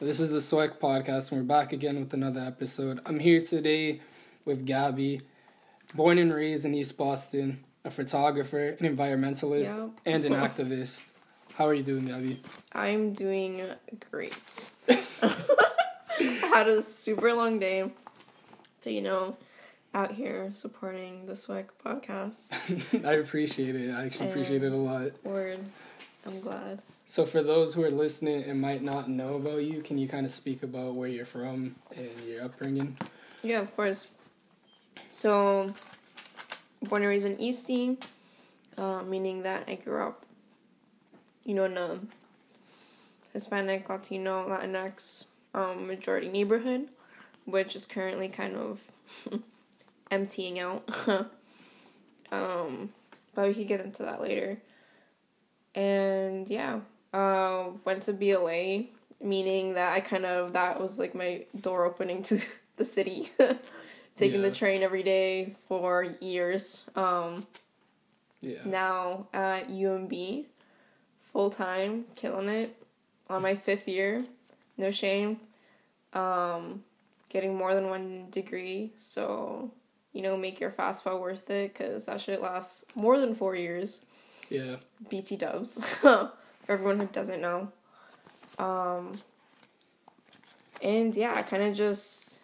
[0.00, 3.00] This is the SWEC podcast, and we're back again with another episode.
[3.06, 4.00] I'm here today
[4.44, 5.22] with Gabby,
[5.94, 9.90] born and raised in East Boston, a photographer, an environmentalist, Yep.
[10.04, 11.06] and an activist.
[11.54, 12.42] How are you doing, Gabby?
[12.72, 13.62] I'm doing
[14.10, 14.66] great.
[16.18, 17.90] Had a super long day,
[18.84, 19.36] but you know,
[19.94, 23.04] out here supporting the SWEC podcast.
[23.06, 23.94] I appreciate it.
[23.94, 25.12] I actually appreciate it a lot.
[25.24, 25.58] Word,
[26.26, 26.82] I'm glad.
[27.08, 30.26] So, for those who are listening and might not know about you, can you kind
[30.26, 32.96] of speak about where you're from and your upbringing?
[33.42, 34.08] Yeah, of course.
[35.06, 35.72] So,
[36.82, 37.96] born and raised in Eastie,
[38.76, 40.26] uh, meaning that I grew up,
[41.44, 42.00] you know, in a
[43.32, 46.88] Hispanic, Latino, Latinx um, majority neighborhood,
[47.44, 48.80] which is currently kind of
[50.10, 50.88] emptying out.
[52.32, 52.90] um,
[53.34, 54.58] but we could get into that later.
[55.74, 56.80] And yeah,
[57.16, 58.84] uh, went to BLA,
[59.20, 62.40] meaning that I kind of that was like my door opening to
[62.76, 63.30] the city.
[64.16, 64.48] Taking Yeah.
[64.48, 66.88] the train every day for years.
[66.96, 67.46] Um,
[68.40, 68.62] Yeah.
[68.64, 70.46] now at UMB,
[71.32, 72.76] full time, killing it.
[73.28, 74.24] On my fifth year,
[74.78, 75.40] no shame.
[76.12, 76.84] Um,
[77.28, 79.70] getting more than one degree, so
[80.12, 84.00] you know, make your FAFSA worth it because that shit lasts more than four years.
[84.48, 84.76] Yeah.
[85.10, 85.78] BT dubs,
[86.66, 87.68] for everyone who doesn't know.
[88.58, 89.20] Um,
[90.82, 92.40] and yeah, kind of just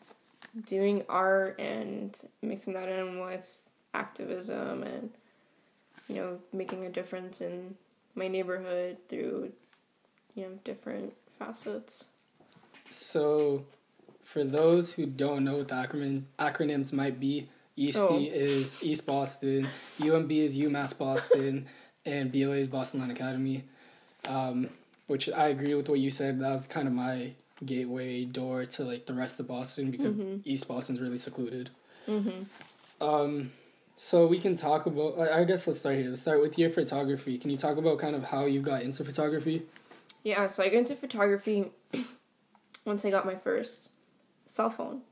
[0.67, 3.49] doing art and mixing that in with
[3.95, 5.11] activism and
[6.09, 7.75] you know making a difference in
[8.15, 9.53] my neighborhood through
[10.35, 12.07] you know different facets.
[12.91, 13.65] So,
[14.23, 18.19] for those who don't know what the acronyms acronyms might be, EAST Oh.
[18.21, 21.67] is East Boston, UMB is UMass Boston,
[22.05, 23.65] and BLA is Boston Latin Academy.
[24.29, 24.69] Um,
[25.07, 26.41] which I agree with what you said.
[26.41, 27.33] That was kind of my
[27.65, 30.15] gateway door to like the rest of Boston because
[30.45, 31.71] East Boston's really secluded.
[32.09, 32.43] Mm-hmm.
[33.03, 33.53] Um,
[33.97, 35.19] so we can talk about.
[35.19, 36.09] I guess let's start here.
[36.09, 37.39] Let's start with your photography.
[37.39, 39.63] Can you talk about kind of how you got into photography?
[40.25, 41.67] Yeah, so I got into photography
[42.85, 43.91] once I got my first
[44.47, 45.03] cell phone.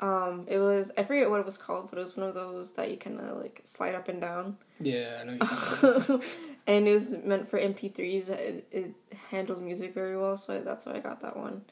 [0.00, 2.72] Um, it was I forget what it was called, but it was one of those
[2.72, 4.56] that you kind of like slide up and down.
[4.80, 6.24] Yeah, I know you're talking about.
[6.66, 8.28] And it was meant for MP3s.
[8.28, 8.94] It, it
[9.30, 11.62] handles music very well, so that's why I got that one.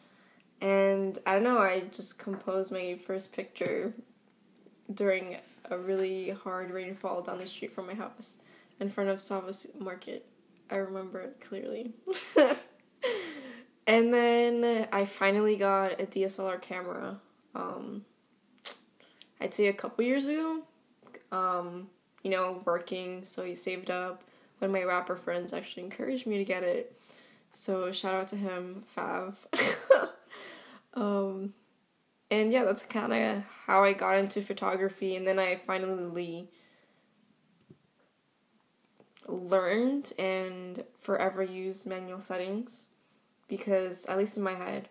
[0.61, 3.93] And I don't know, I just composed my first picture
[4.93, 5.37] during
[5.71, 8.39] a really hard rainfall down the street from my house
[8.81, 10.27] in front of Savas Market.
[10.71, 11.93] I remember it clearly.
[13.87, 17.21] and then I finally got a DSLR camera.
[17.55, 18.05] Um,
[19.41, 20.63] I'd say a couple years ago.
[21.33, 21.89] Um,
[22.23, 24.23] you know, working, so you saved up.
[24.65, 26.99] Of my rapper friends actually encouraged me to get it.
[27.53, 29.35] So shout out to him, Fav.
[30.95, 31.53] um,
[32.31, 36.49] and yeah, that's kind of how I got into photography, and then I finally
[39.29, 42.89] learned and forever used manual settings
[43.49, 44.89] because at least in my head,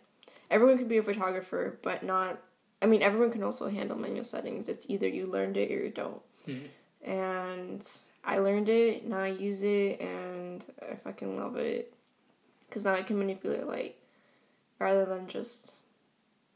[0.50, 2.40] everyone could be a photographer, but not.
[2.82, 4.68] I mean, everyone can also handle manual settings.
[4.70, 6.68] It's either you learned it or you don't Mhm.
[7.02, 7.88] and
[8.26, 9.06] I learned it.
[9.08, 11.94] Now I use it, and I fucking love it.
[12.70, 13.96] Cause now I can manipulate light
[14.80, 15.76] rather than just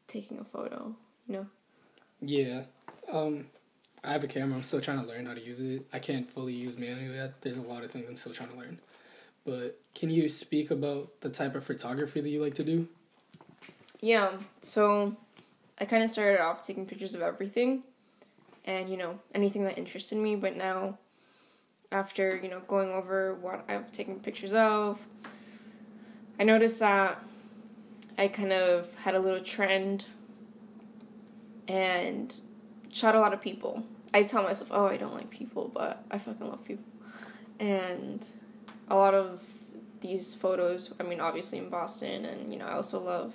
[0.07, 0.95] taking a photo.
[1.27, 1.47] You know.
[2.22, 2.61] Yeah.
[3.11, 3.45] Um,
[4.03, 4.56] I have a camera.
[4.56, 5.85] I'm still trying to learn how to use it.
[5.94, 7.41] I can't fully use manual yet.
[7.41, 8.79] There's a lot of things I'm still trying to learn.
[9.45, 12.88] But can you speak about the type of photography that you like to do?
[14.01, 14.31] Yeah.
[14.61, 15.16] So
[15.79, 17.83] I kind of started off taking pictures of everything,
[18.66, 20.35] and you know anything that interested me.
[20.35, 20.97] But now,
[21.92, 25.00] after you know going over what I've taken pictures of,
[26.40, 27.22] I noticed that
[28.18, 30.06] I kind of had a little trend
[31.68, 32.34] and
[32.92, 33.84] shot a lot of people.
[34.14, 36.86] I tell myself, oh, I don't like people, but I fucking love people.
[37.59, 38.25] And
[38.88, 39.42] a lot of
[40.02, 43.33] these photos, I mean, obviously in Boston, and you know, I also love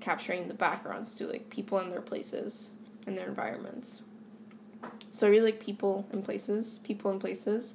[0.00, 2.70] capturing the backgrounds too, like people and their places
[3.06, 4.02] and their environments.
[5.10, 7.74] So I really like people and places, people and places.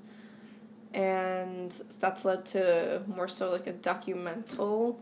[0.93, 4.97] And that's led to more so like a documental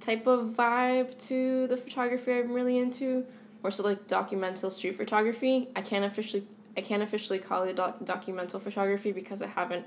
[0.00, 3.26] type of vibe to the photography I'm really into.
[3.62, 5.68] More so like documental street photography.
[5.76, 6.46] I can't officially
[6.76, 9.84] I can't officially call it doc- documental photography because I haven't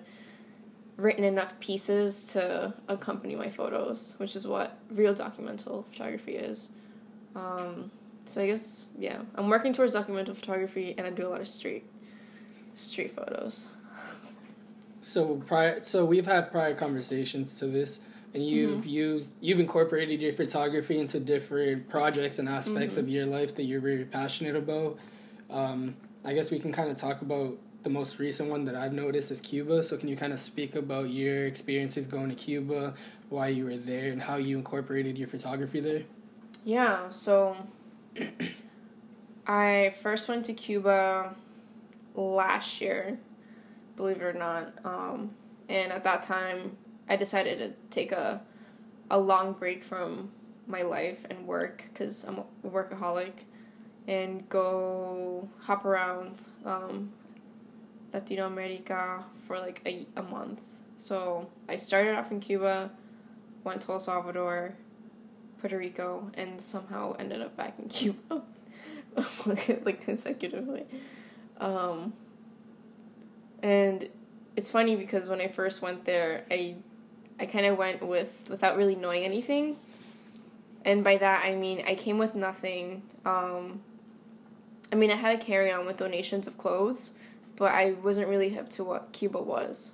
[0.97, 6.69] written enough pieces to accompany my photos, which is what real documental photography is.
[7.35, 7.91] Um,
[8.25, 11.47] so I guess yeah, I'm working towards documental photography, and I do a lot of
[11.47, 11.85] street
[12.73, 13.69] street photos.
[15.01, 17.99] So prior, so we've had prior conversations to this,
[18.33, 18.89] and you've mm-hmm.
[18.89, 23.03] used you've incorporated your photography into different projects and aspects mm-hmm.
[23.03, 24.97] of your life that you're very passionate about.
[25.49, 28.93] Um, I guess we can kind of talk about the most recent one that I've
[28.93, 29.83] noticed is Cuba.
[29.83, 32.95] So can you kind of speak about your experiences going to Cuba,
[33.29, 36.01] why you were there, and how you incorporated your photography there?
[36.63, 37.09] Yeah.
[37.09, 37.55] So
[39.47, 41.35] I first went to Cuba
[42.15, 43.19] last year,
[43.95, 44.73] believe it or not.
[44.83, 45.31] Um,
[45.69, 46.77] and at that time,
[47.07, 48.41] I decided to take a
[49.09, 50.31] a long break from
[50.67, 53.33] my life and work because I'm a workaholic
[54.07, 57.11] and go hop around um,
[58.13, 60.61] America for like a, a month.
[60.97, 62.89] So I started off in Cuba,
[63.63, 64.75] went to El Salvador,
[65.59, 68.41] Puerto Rico, and somehow ended up back in Cuba,
[69.83, 70.85] like consecutively.
[71.59, 72.13] Um,
[73.63, 74.09] and
[74.55, 76.75] it's funny because when I first went there, I
[77.39, 79.77] I kind of went with without really knowing anything.
[80.83, 83.03] And by that I mean I came with nothing.
[83.25, 83.81] Um,
[84.91, 87.11] I mean I had a carry on with donations of clothes,
[87.55, 89.93] but I wasn't really hip to what Cuba was.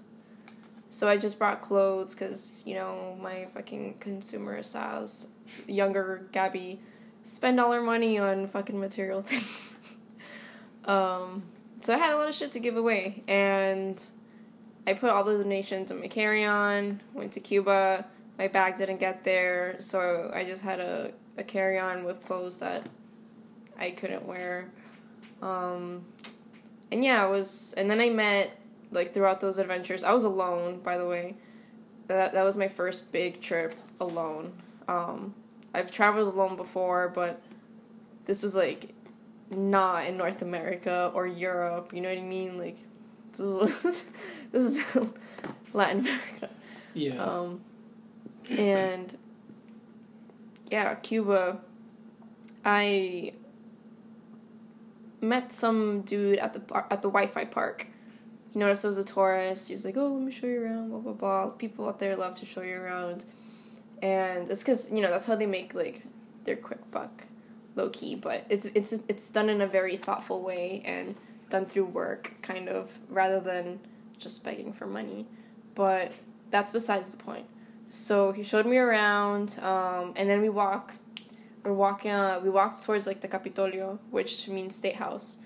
[0.90, 5.28] So I just brought clothes because you know my fucking consumerist ass,
[5.68, 6.80] younger Gabby,
[7.24, 9.78] spend all her money on fucking material things.
[10.86, 11.44] um,
[11.82, 14.04] so I had a lot of shit to give away, and
[14.86, 18.06] I put all the donations in my carry on, went to Cuba.
[18.38, 22.60] My bag didn't get there, so I just had a, a carry on with clothes
[22.60, 22.90] that
[23.78, 24.70] I couldn't wear.
[25.42, 26.06] Um,
[26.92, 28.60] and yeah, I was, and then I met,
[28.92, 31.36] like, throughout those adventures, I was alone, by the way.
[32.08, 34.54] That, that was my first big trip alone.
[34.88, 35.34] Um,
[35.74, 37.42] I've traveled alone before, but
[38.26, 38.94] this was, like,
[39.50, 42.58] not in North America or Europe, you know what I mean?
[42.58, 42.78] Like,
[43.32, 44.10] this is,
[44.52, 44.86] this is
[45.74, 46.50] Latin America.
[46.94, 47.24] Yeah.
[47.24, 47.62] Um,
[48.50, 49.18] and
[50.70, 51.60] yeah, Cuba.
[52.64, 53.34] I
[55.20, 57.88] met some dude at the bar, at the Wi-Fi park.
[58.52, 59.68] He noticed I was a tourist.
[59.68, 61.48] He was like, "Oh, let me show you around." Blah blah blah.
[61.50, 63.26] People out there love to show you around,
[64.02, 66.04] and it's because you know that's how they make like
[66.44, 67.26] their quick buck,
[67.76, 68.16] low key.
[68.16, 71.16] But it's it's it's done in a very thoughtful way and
[71.50, 73.80] done through work, kind of, rather than
[74.18, 75.28] just begging for money.
[75.76, 76.14] But
[76.50, 77.46] that's besides the point.
[77.90, 81.02] So he showed me around, um, and then we walked.
[81.64, 82.12] We're walking.
[82.12, 85.38] Uh, we walked towards like the Capitolio, which means State House,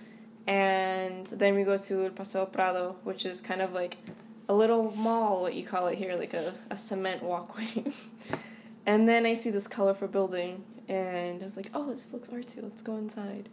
[0.47, 3.97] and then we go to El Paseo Prado, which is kind of like
[4.47, 7.85] a little mall, what you call it here, like a, a cement walkway.
[8.85, 12.61] and then I see this colorful building, and I was like, oh, this looks artsy.
[12.61, 13.49] Let's go inside.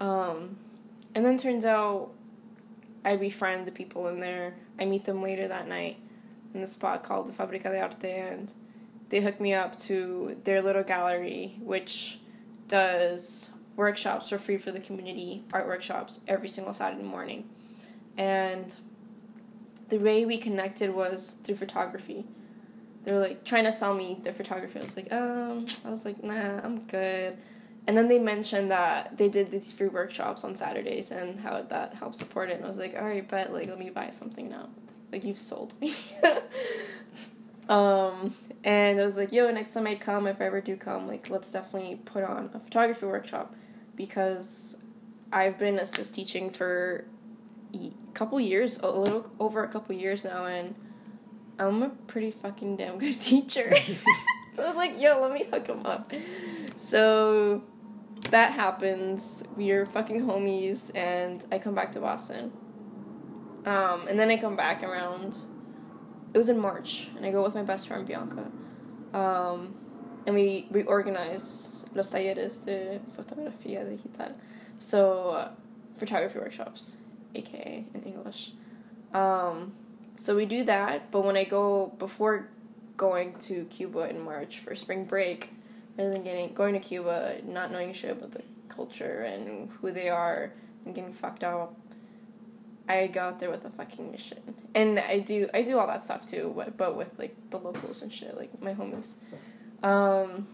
[0.00, 0.56] Um,
[1.14, 2.10] and then turns out
[3.04, 4.54] I befriend the people in there.
[4.78, 5.98] I meet them later that night
[6.54, 8.52] in the spot called the Fabrica de Arte, and
[9.08, 12.18] they hook me up to their little gallery, which
[12.68, 17.48] does workshops for free for the community, art workshops every single Saturday morning.
[18.16, 18.74] And
[19.92, 22.24] the way we connected was through photography.
[23.04, 24.78] They were like trying to sell me their photography.
[24.78, 27.36] I was like, um, I was like, nah, I'm good.
[27.86, 31.92] And then they mentioned that they did these free workshops on Saturdays and how that
[31.92, 32.54] helped support it.
[32.54, 34.70] And I was like, all right, but like, let me buy something now.
[35.12, 35.94] Like, you've sold me.
[37.68, 38.34] um,
[38.64, 41.28] and I was like, yo, next time I come, if I ever do come, like,
[41.28, 43.54] let's definitely put on a photography workshop
[43.94, 44.78] because
[45.30, 47.04] I've been assist teaching for
[48.12, 50.74] couple years, a little over a couple years now, and
[51.58, 53.74] I'm a pretty fucking damn good teacher.
[54.54, 56.12] so I was like, yo, let me hook him up.
[56.76, 57.62] So
[58.30, 59.42] that happens.
[59.56, 62.52] We're fucking homies, and I come back to Boston.
[63.64, 65.38] Um, and then I come back around.
[66.34, 68.50] It was in March, and I go with my best friend Bianca.
[69.12, 69.74] Um,
[70.26, 74.34] and we we organize los talleres de fotografía digital,
[74.78, 75.50] so uh,
[75.96, 76.96] photography workshops,
[77.34, 78.52] aka in English.
[79.14, 79.72] Um,
[80.16, 82.48] so we do that, but when I go before
[82.96, 85.50] going to Cuba in March for spring break,
[85.96, 90.08] rather than getting going to Cuba, not knowing shit about the culture and who they
[90.08, 90.52] are,
[90.84, 91.74] and getting fucked up.
[92.88, 94.38] I go out there with a fucking mission,
[94.74, 98.02] and I do I do all that stuff too, but, but with like the locals
[98.02, 99.14] and shit, like my homies.
[99.82, 100.48] Um,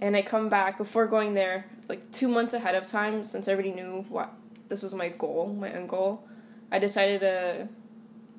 [0.00, 3.70] and I come back before going there, like two months ahead of time, since already
[3.70, 4.32] knew what
[4.72, 6.24] this was my goal, my end goal.
[6.70, 7.68] I decided to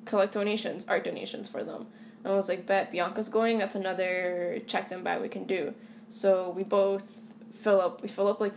[0.04, 1.86] collect donations, art donations for them.
[2.24, 5.74] And I was like, bet Bianca's going, that's another check them bag we can do.
[6.08, 7.22] So we both
[7.60, 8.54] fill up, we fill up like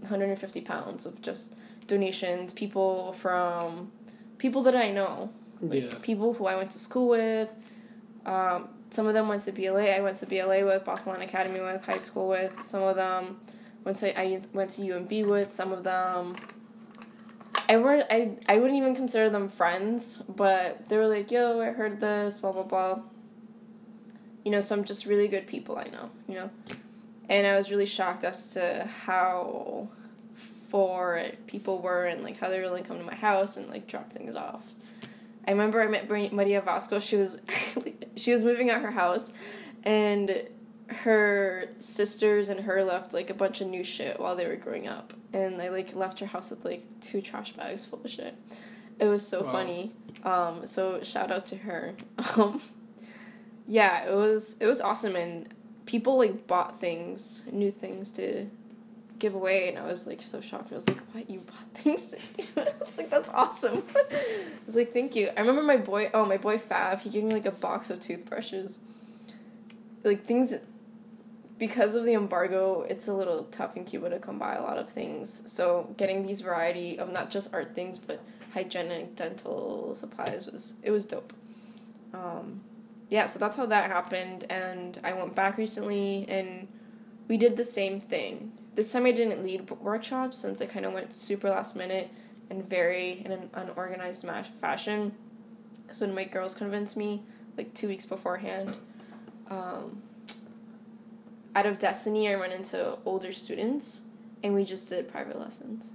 [0.00, 1.52] 150 pounds of just
[1.86, 3.92] donations, people from
[4.38, 5.98] people that I know, like yeah.
[6.00, 7.54] people who I went to school with,
[8.24, 9.90] um, some of them went to BLA.
[9.90, 13.40] I went to BLA with Boston Academy with high school with some of them.
[13.84, 16.36] Went to I went to UMB with some of them.
[17.70, 21.66] I weren't I I wouldn't even consider them friends, but they were like, "Yo, I
[21.66, 22.98] heard this, blah blah blah."
[24.44, 26.10] You know, some just really good people I know.
[26.26, 26.50] You know,
[27.28, 29.88] and I was really shocked as to how
[30.68, 33.86] for it people were and like how they really come to my house and like
[33.86, 34.64] drop things off.
[35.46, 36.98] I remember I met Maria Vasco.
[36.98, 37.40] She was
[38.16, 39.32] she was moving out her house,
[39.84, 40.42] and
[40.92, 44.88] her sisters and her left like a bunch of new shit while they were growing
[44.88, 48.34] up, and they like left her house with like two trash bags full of shit.
[48.98, 49.52] It was so wow.
[49.52, 49.92] funny.
[50.24, 51.94] Um, so shout out to her.
[52.36, 52.60] Um,
[53.66, 55.48] yeah, it was it was awesome, and
[55.86, 58.46] people like bought things, new things to
[59.20, 60.72] give away and I was like so shocked.
[60.72, 62.14] I was like, What you bought things?
[62.56, 63.84] I was like, That's awesome.
[64.10, 64.24] I
[64.66, 65.30] was like, Thank you.
[65.36, 68.00] I remember my boy oh my boy Fav, he gave me like a box of
[68.00, 68.80] toothbrushes.
[70.02, 70.54] Like things
[71.60, 74.78] because of the embargo, it's a little tough in Cuba to come by a lot
[74.78, 75.44] of things.
[75.46, 78.20] So getting these variety of not just art things but
[78.52, 81.32] hygienic dental supplies was it was dope.
[82.12, 82.62] Um,
[83.08, 86.66] yeah, so that's how that happened and I went back recently and
[87.28, 90.92] we did the same thing this time I didn't lead workshops since I kind of
[90.92, 92.10] went super last minute
[92.48, 94.26] and very in an unorganized
[94.60, 95.12] fashion.
[95.82, 97.22] Because when my girls convinced me,
[97.56, 98.76] like two weeks beforehand,
[99.50, 100.02] um,
[101.54, 104.02] out of destiny, I run into older students
[104.42, 105.90] and we just did private lessons.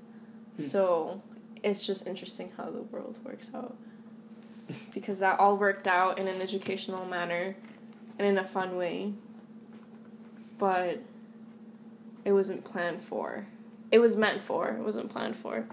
[0.56, 0.62] Hmm.
[0.62, 1.22] So
[1.64, 3.76] it's just interesting how the world works out.
[4.94, 7.56] because that all worked out in an educational manner
[8.18, 9.14] and in a fun way.
[10.58, 11.02] But
[12.24, 13.48] it wasn't planned for.
[13.92, 14.70] It was meant for.
[14.70, 15.66] It wasn't planned for.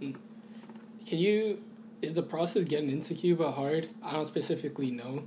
[0.00, 1.62] Can you?
[2.02, 3.90] Is the process getting into Cuba hard?
[4.02, 5.24] I don't specifically know,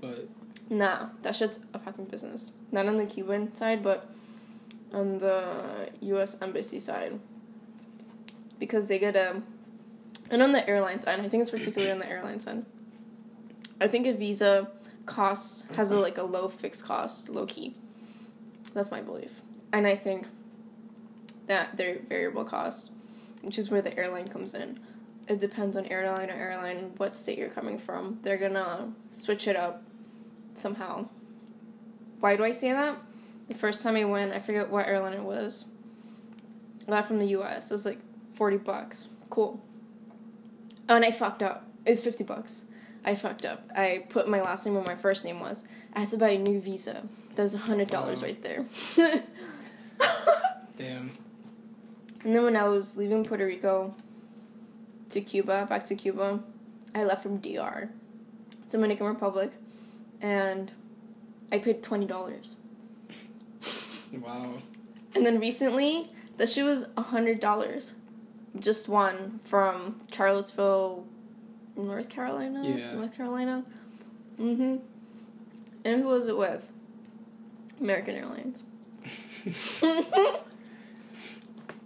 [0.00, 0.28] but.
[0.70, 2.52] Nah, that shit's a fucking business.
[2.72, 4.08] Not on the Cuban side, but
[4.92, 6.36] on the U.S.
[6.40, 7.20] embassy side.
[8.58, 9.42] Because they get a,
[10.30, 12.64] and on the airline side, I think it's particularly on the airline side.
[13.80, 14.70] I think a visa
[15.04, 17.74] costs has a like a low fixed cost, low key.
[18.72, 20.26] That's my belief and I think
[21.46, 22.90] that their variable cost,
[23.42, 24.80] which is where the airline comes in.
[25.28, 28.18] It depends on airline or airline what state you're coming from.
[28.22, 29.82] They're gonna switch it up
[30.54, 31.06] somehow.
[32.20, 32.98] Why do I say that?
[33.48, 35.66] The first time I went, I forget what airline it was.
[36.86, 37.70] I left from the US.
[37.70, 37.98] It was like
[38.34, 39.08] 40 bucks.
[39.28, 39.60] Cool.
[40.88, 41.66] Oh, and I fucked up.
[41.84, 42.64] It was 50 bucks.
[43.04, 43.68] I fucked up.
[43.74, 45.64] I put my last name where my first name was.
[45.94, 47.02] I had to buy a new visa.
[47.34, 48.14] That's a $100 wow.
[48.22, 48.66] right there.
[50.76, 51.10] Damn.
[52.24, 53.94] And then when I was leaving Puerto Rico
[55.08, 56.40] to Cuba, back to Cuba,
[56.94, 57.88] I left from DR,
[58.68, 59.52] Dominican Republic,
[60.20, 60.72] and
[61.52, 62.56] I paid twenty dollars.
[64.12, 64.54] wow.
[65.14, 67.94] And then recently, the shoe was a hundred dollars,
[68.58, 71.06] just one from Charlottesville,
[71.76, 72.62] North Carolina.
[72.64, 72.94] Yeah.
[72.94, 73.64] North Carolina.
[74.38, 74.80] Mhm.
[75.84, 76.62] And who was it with?
[77.80, 78.62] American Airlines.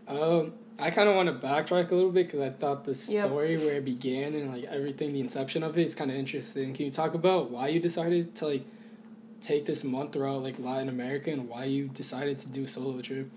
[0.09, 3.53] um, I kind of want to backtrack a little bit because I thought the story
[3.53, 3.61] yep.
[3.61, 6.75] where it began and like everything, the inception of it is kind of interesting.
[6.75, 8.65] Can you talk about why you decided to like
[9.41, 13.01] take this month throughout like Latin America and why you decided to do a solo
[13.01, 13.31] trip?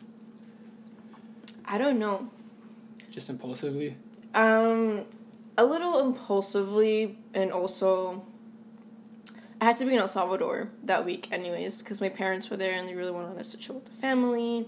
[1.64, 2.30] I don't know.
[3.12, 3.98] Just impulsively.
[4.34, 5.06] Um,
[5.58, 8.26] a little impulsively, and also
[9.60, 12.74] I had to be in El Salvador that week, anyways, because my parents were there
[12.74, 14.68] and they really wanted us to chill with the family.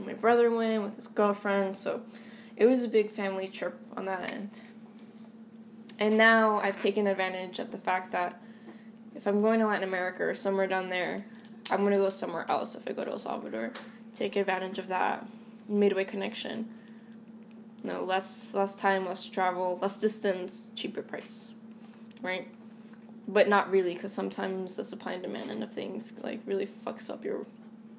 [0.00, 2.00] And my brother went with his girlfriend, so
[2.56, 4.60] it was a big family trip on that end.
[5.98, 8.40] And now I've taken advantage of the fact that
[9.14, 11.26] if I'm going to Latin America or somewhere down there,
[11.70, 13.72] I'm going to go somewhere else if I go to El Salvador.
[14.14, 15.26] Take advantage of that
[15.68, 16.70] midway connection.
[17.82, 21.50] No, less less time, less travel, less distance, cheaper price.
[22.22, 22.48] Right?
[23.32, 27.08] but not really because sometimes the supply and demand end of things like really fucks
[27.10, 27.46] up your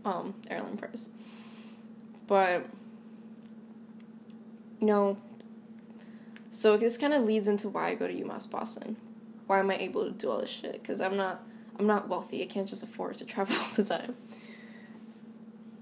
[0.03, 1.07] um, airline price
[2.31, 2.65] but
[4.79, 5.17] you know
[6.49, 8.95] so this kind of leads into why i go to umass boston.
[9.47, 10.81] Why am i able to do all this shit?
[10.81, 11.43] Because i'm not
[11.77, 12.41] i'm not wealthy.
[12.41, 14.15] I can't just afford to travel all the time.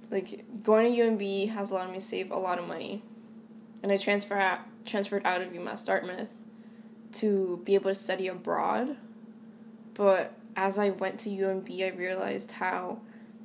[0.10, 3.04] Like going to umb has allowed me to save a lot of money.
[3.84, 6.34] And i transfer transferred out of umass dartmouth
[7.12, 8.98] to be able to study abroad.
[9.94, 13.02] But as I went to UMB, I realized how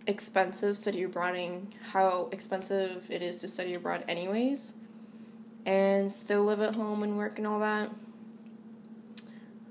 [0.06, 4.74] expensive study abroading, how expensive it is to study abroad, anyways,
[5.66, 7.90] and still live at home and work and all that.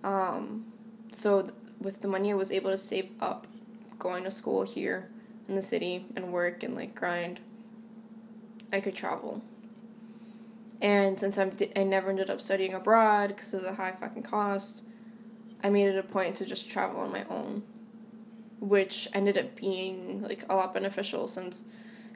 [0.04, 0.66] Um,
[1.12, 1.50] so
[1.80, 3.48] with the money I was able to save up
[4.00, 5.10] going to school here
[5.48, 7.40] in the city and work and like grind,
[8.72, 9.42] I could travel.
[10.82, 14.84] And since I'm I never ended up studying abroad because of the high fucking cost,
[15.64, 17.64] I made it a point to just travel on my own,
[18.64, 21.66] which ended up being like a lot beneficial since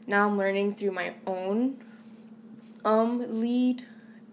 [0.08, 1.84] now I'm learning through my own
[2.86, 3.84] um lead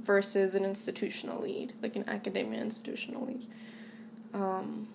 [0.01, 3.47] versus an institutional lead, like an academia institutional lead.
[4.33, 4.87] Um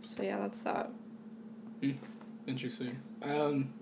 [0.00, 0.90] so yeah, that's that.
[1.82, 1.96] Mm,
[2.46, 2.98] interesting.
[3.22, 3.74] Um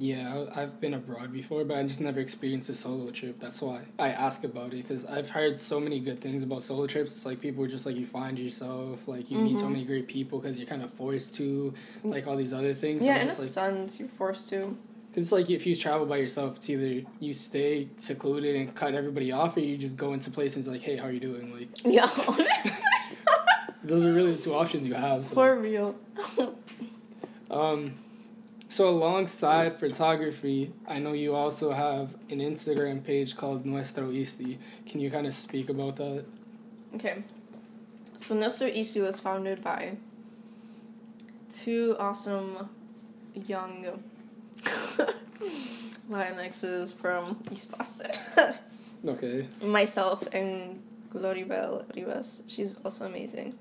[0.00, 3.38] yeah, I've been abroad before, but I just never experienced a solo trip.
[3.38, 6.86] That's why I ask about it because I've heard so many good things about solo
[6.86, 7.12] trips.
[7.12, 9.44] It's like people are just like you find yourself, like you mm-hmm.
[9.44, 9.74] meet so mm-hmm.
[9.74, 13.04] many great people because you're kind of forced to, like all these other things.
[13.04, 14.74] Yeah, in a like, sense, you're forced to.
[15.12, 18.94] Cause it's like if you travel by yourself, it's either you stay secluded and cut
[18.94, 21.68] everybody off, or you just go into places like, "Hey, how are you doing?" Like,
[21.84, 22.08] yeah,
[23.84, 25.26] those are really the two options you have.
[25.26, 25.34] So.
[25.34, 25.94] For real.
[27.50, 27.96] um,
[28.70, 34.60] so alongside photography, I know you also have an Instagram page called Nuestro Eastie.
[34.86, 36.24] Can you kind of speak about that?
[36.94, 37.24] Okay.
[38.16, 39.96] So Nuestro Eastie was founded by
[41.50, 42.68] two awesome
[43.34, 44.04] young
[46.08, 48.12] Latinxes from East Boston.
[49.04, 49.48] okay.
[49.62, 50.80] Myself and
[51.12, 52.44] Gloribel Rivas.
[52.46, 53.58] She's also amazing.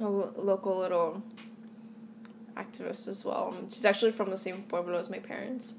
[0.00, 1.22] A local little
[2.56, 3.54] activist as well.
[3.68, 5.74] She's actually from the same pueblo as my parents,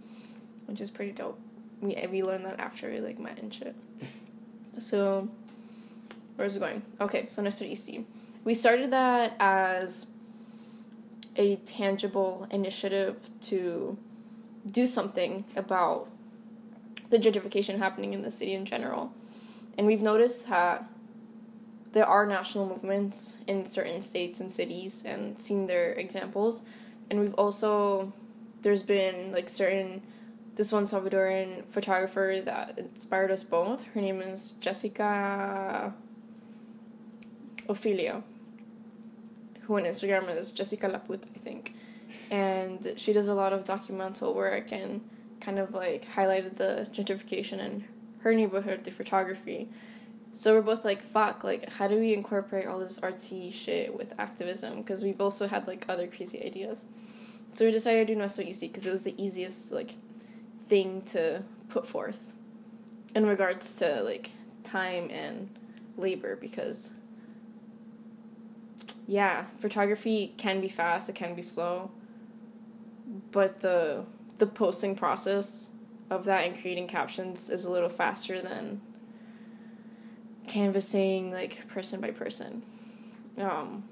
[0.65, 1.39] which is pretty dope.
[1.82, 3.75] We we learned that after we like met and shit.
[4.77, 5.27] so,
[6.36, 6.82] where's it going?
[7.00, 8.05] Okay, so Nuestro Eastie.
[8.44, 10.08] We started that as
[11.36, 13.98] a tangible initiative to
[14.70, 16.08] do something about
[17.10, 19.12] the gentrification happening in the city in general.
[19.77, 20.88] And we've noticed that
[21.96, 26.64] there are national movements in certain states and cities and seen their examples
[27.10, 28.12] and we've also
[28.62, 30.02] there's been like certain
[30.56, 33.84] this one Salvadoran photographer that inspired us both.
[33.94, 35.94] Her name is Jessica
[37.68, 38.24] Ophelia,
[39.62, 41.75] who on Instagram is Jessica Laput, I think.
[42.31, 45.01] And she does a lot of documental work and
[45.42, 47.86] kind of like highlighted the gentrification in
[48.20, 49.68] her neighborhood through photography.
[50.35, 54.13] So we're both like, fuck, like, how do we incorporate all this artsy shit with
[54.19, 54.79] activism?
[54.79, 56.83] Because we've also had like other crazy ideas.
[57.53, 59.95] So we decided to do Nuestro Eastie because it was the easiest like
[60.67, 62.33] thing to put forth
[63.15, 64.31] in regards to like
[64.65, 65.57] time and
[65.95, 66.95] labor because
[69.07, 71.91] yeah, photography can be fast, it can be slow,
[73.31, 74.03] but the
[74.37, 75.69] the posting process
[76.09, 78.81] of that and creating captions is a little faster than
[80.48, 82.64] canvassing like person by person.
[83.38, 83.84] Um,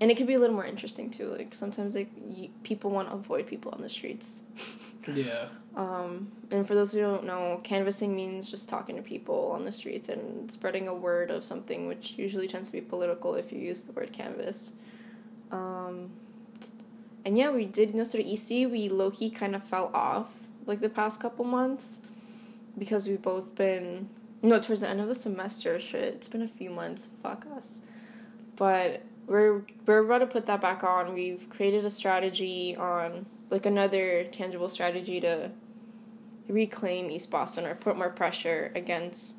[0.00, 1.26] and it could be a little more interesting too.
[1.26, 4.42] Like sometimes like you, people want to avoid people on the streets.
[5.06, 5.48] yeah.
[5.76, 9.72] Um, and for those who don't know, canvassing means just talking to people on the
[9.72, 13.58] streets and spreading a word of something, which usually tends to be political if you
[13.58, 14.72] use the word canvas.
[15.52, 16.10] Um,
[17.24, 18.66] and yeah, we did Nuestro Eastie.
[18.66, 20.28] We low key kind of fell off
[20.66, 22.00] like the past couple months
[22.78, 24.08] because we've both been
[24.42, 27.08] no, towards the end of the semester, shit, it's been a few months.
[27.22, 27.80] Fuck us.
[28.56, 31.14] But we're we're about to put that back on.
[31.14, 35.50] We've created a strategy on like another tangible strategy to
[36.48, 39.36] reclaim East Boston or put more pressure against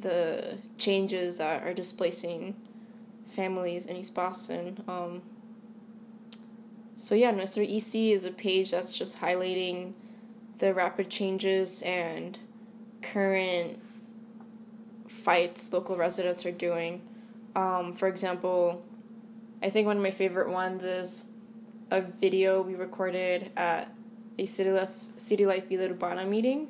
[0.00, 2.56] the changes that are displacing
[3.30, 4.82] families in East Boston.
[4.88, 5.22] Um,
[6.96, 9.92] so yeah, Nuestro Eastie is a page that's just highlighting
[10.58, 12.38] the rapid changes and
[13.02, 13.80] current
[15.26, 17.02] fights local residents are doing.
[17.56, 18.84] Um, for example,
[19.60, 21.24] I think one of my favorite ones is
[21.90, 23.92] a video we recorded at
[24.38, 26.68] a City Life, City Life Urbana meeting.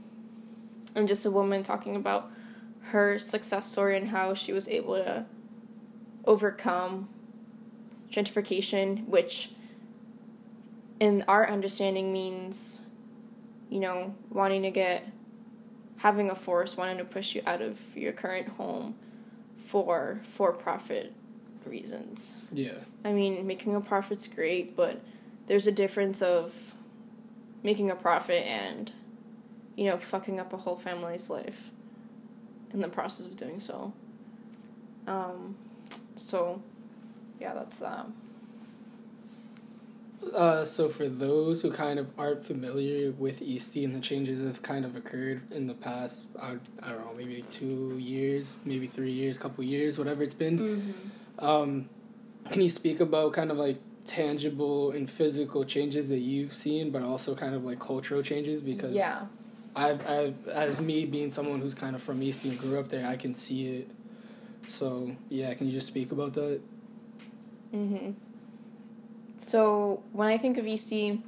[0.95, 2.31] And just a woman talking about
[2.93, 5.27] her success story and how she was able to
[6.25, 7.11] overcome
[8.11, 9.51] gentrification, which
[10.99, 12.81] in our understanding means,
[13.69, 15.07] you know, wanting to get
[16.07, 18.95] having a force wanting to push you out of your current home
[19.67, 21.13] for for profit
[21.65, 22.37] reasons.
[22.53, 22.79] Yeah.
[23.05, 25.01] I mean, making a profit's great, but
[25.49, 26.53] there's a difference of
[27.65, 28.93] making a profit and
[29.75, 31.73] you know, fucking up a whole family's life
[32.73, 33.93] in the process of doing so.
[35.09, 35.57] Um
[36.15, 36.63] so
[37.41, 38.07] yeah, that's that.
[40.35, 44.47] Uh, so for those who kind of aren't familiar with Eastie and the changes that
[44.47, 48.87] have kind of occurred in the past, I, I don't know, maybe two years, maybe
[48.87, 50.59] three years, couple years, whatever it's been.
[50.59, 51.45] Mm-hmm.
[51.45, 51.89] Um,
[52.51, 57.03] can you speak about kind of like tangible and physical changes that you've seen, but
[57.03, 58.61] also kind of like cultural changes?
[58.61, 59.27] Because yeah.
[59.75, 63.07] I've, I've, as me being someone who's kind of from Eastie and grew up there,
[63.07, 63.91] I can see it.
[64.69, 66.61] So yeah, can you just speak about that?
[67.75, 68.13] Mm-hmm.
[69.39, 71.23] So when I think of Eastie,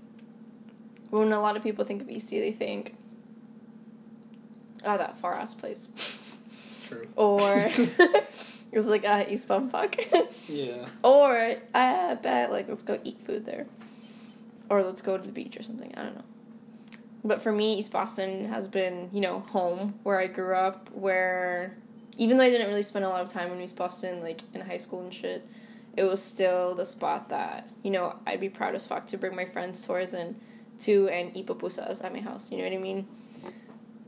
[1.10, 2.94] when a lot of people think of Eastie, they think,
[4.84, 5.88] oh, that far ass place.
[6.86, 7.06] True.
[7.16, 7.42] Or
[7.76, 8.26] it
[8.72, 10.26] was like uh, East Bumfuck.
[10.48, 10.86] Yeah.
[11.04, 13.66] or I bet like let's go eat food there,
[14.70, 15.92] or let's go to the beach or something.
[15.94, 16.24] I don't know.
[17.22, 20.88] But for me, East Boston has been you know home where I grew up.
[20.94, 21.76] Where
[22.16, 24.62] even though I didn't really spend a lot of time in East Boston, like in
[24.62, 25.46] high school and shit,
[25.98, 29.34] it was still the spot that you know I'd be proud as fuck to bring
[29.34, 30.40] my friends towards and
[30.80, 32.52] to and eat pupusas at my house.
[32.52, 33.08] You know what I mean?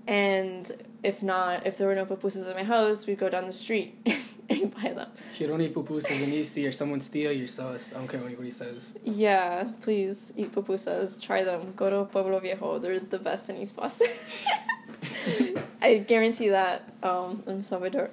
[0.07, 0.70] And
[1.03, 3.98] if not, if there were no pupusas at my house, we'd go down the street
[4.48, 5.11] and buy them.
[5.33, 8.20] If you don't eat pupusas in Eastie or someone steal your sauce, I don't care
[8.20, 8.96] what anybody says.
[9.05, 11.20] Yeah, please eat pupusas.
[11.20, 11.72] Try them.
[11.76, 12.79] Go to Pueblo Viejo.
[12.79, 14.09] They're the best in East Boston.
[15.83, 16.88] I guarantee that.
[17.03, 18.11] Um, I'm Salvador.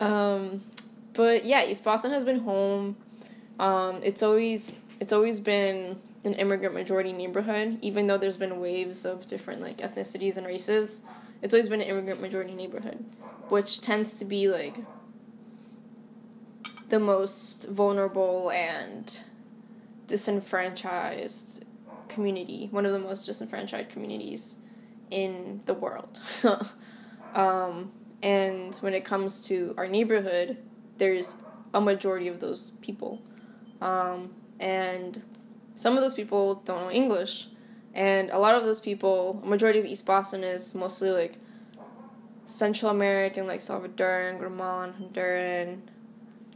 [0.00, 0.62] um,
[1.16, 2.96] but yeah, East Boston has been home.
[3.58, 9.04] Um, it's always it's always been an immigrant majority neighborhood, even though there's been waves
[9.04, 11.02] of different like ethnicities and races.
[11.42, 13.04] It's always been an immigrant majority neighborhood,
[13.48, 14.76] which tends to be like
[16.88, 19.20] the most vulnerable and
[20.06, 21.64] disenfranchised
[22.08, 24.56] community, one of the most disenfranchised communities
[25.10, 26.20] in the world.
[27.34, 27.90] um,
[28.22, 30.56] and when it comes to our neighborhood,
[30.98, 31.36] there's
[31.74, 33.22] a majority of those people.
[33.80, 35.22] Um, and
[35.74, 37.48] some of those people don't know English.
[37.94, 41.38] And a lot of those people, a majority of East Boston is mostly like
[42.44, 45.80] Central American, like Salvadoran, Guatemalan, Honduran,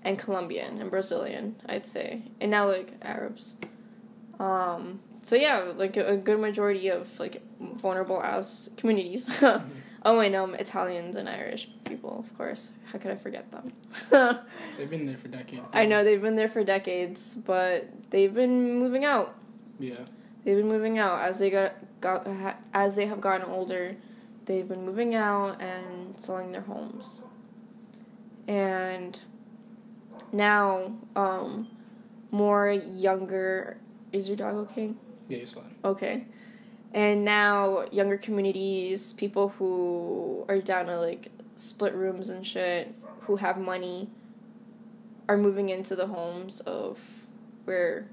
[0.04, 2.22] and Colombian and Brazilian, I'd say.
[2.40, 3.56] And now like Arabs.
[4.38, 9.30] Um, so yeah, like a, a good majority of like vulnerable as communities.
[10.04, 12.70] oh wait, no, Italians and Irish people, of course.
[12.92, 13.72] How could I forget them?
[14.78, 15.68] they've been there for decades.
[15.72, 19.34] I know they've been there for decades, but they've been moving out.
[19.78, 19.94] Yeah.
[20.44, 22.26] They've been moving out as they got got
[22.72, 23.96] as they have gotten older.
[24.46, 27.20] They've been moving out and selling their homes.
[28.48, 29.18] And
[30.32, 31.68] now, um,
[32.30, 33.76] more younger.
[34.12, 34.92] Is your dog okay?
[35.28, 35.74] Yeah, he's fine.
[35.84, 36.24] Okay.
[36.92, 43.36] And now younger communities, people who are down to like split rooms and shit, who
[43.36, 44.08] have money,
[45.28, 46.98] are moving into the homes of
[47.64, 48.08] where,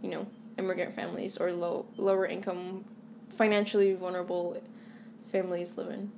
[0.00, 2.84] you know, immigrant families or low lower income,
[3.36, 4.62] financially vulnerable
[5.32, 6.12] families live in.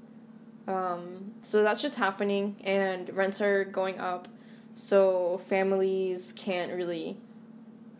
[0.68, 4.28] Um, so that's just happening, and rents are going up,
[4.74, 7.16] so families can't really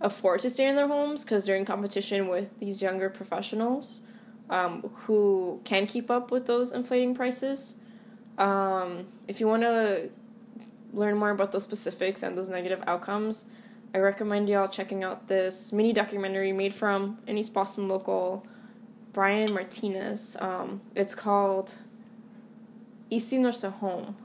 [0.01, 4.01] afford to stay in their homes because they're in competition with these younger professionals
[4.49, 7.77] um, who can keep up with those inflating prices.
[8.39, 10.11] Um, if you want to
[10.93, 13.47] learn more about those specifics and those negative outcomes,
[13.95, 18.47] I recommend y'all checking out this mini documentary made from an East Boston local,
[19.13, 20.37] Brian Martinez.
[20.41, 21.75] Um, it's called
[23.11, 24.17] Eastie Nursing Home.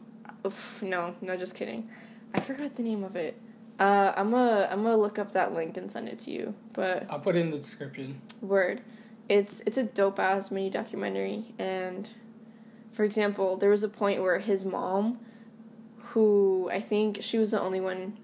[0.46, 1.90] Oof, no, no, just kidding.
[2.34, 3.40] I forgot the name of it.
[3.80, 6.54] Uh, I'm gonna I'm gonna look up that link and send it to you.
[6.74, 8.22] But I'll put it in the description.
[8.42, 8.82] Word,
[9.28, 12.10] it's it's a dope ass mini documentary, and
[12.94, 15.20] for example, there was a point where his mom,
[15.98, 18.18] who I think she was the only one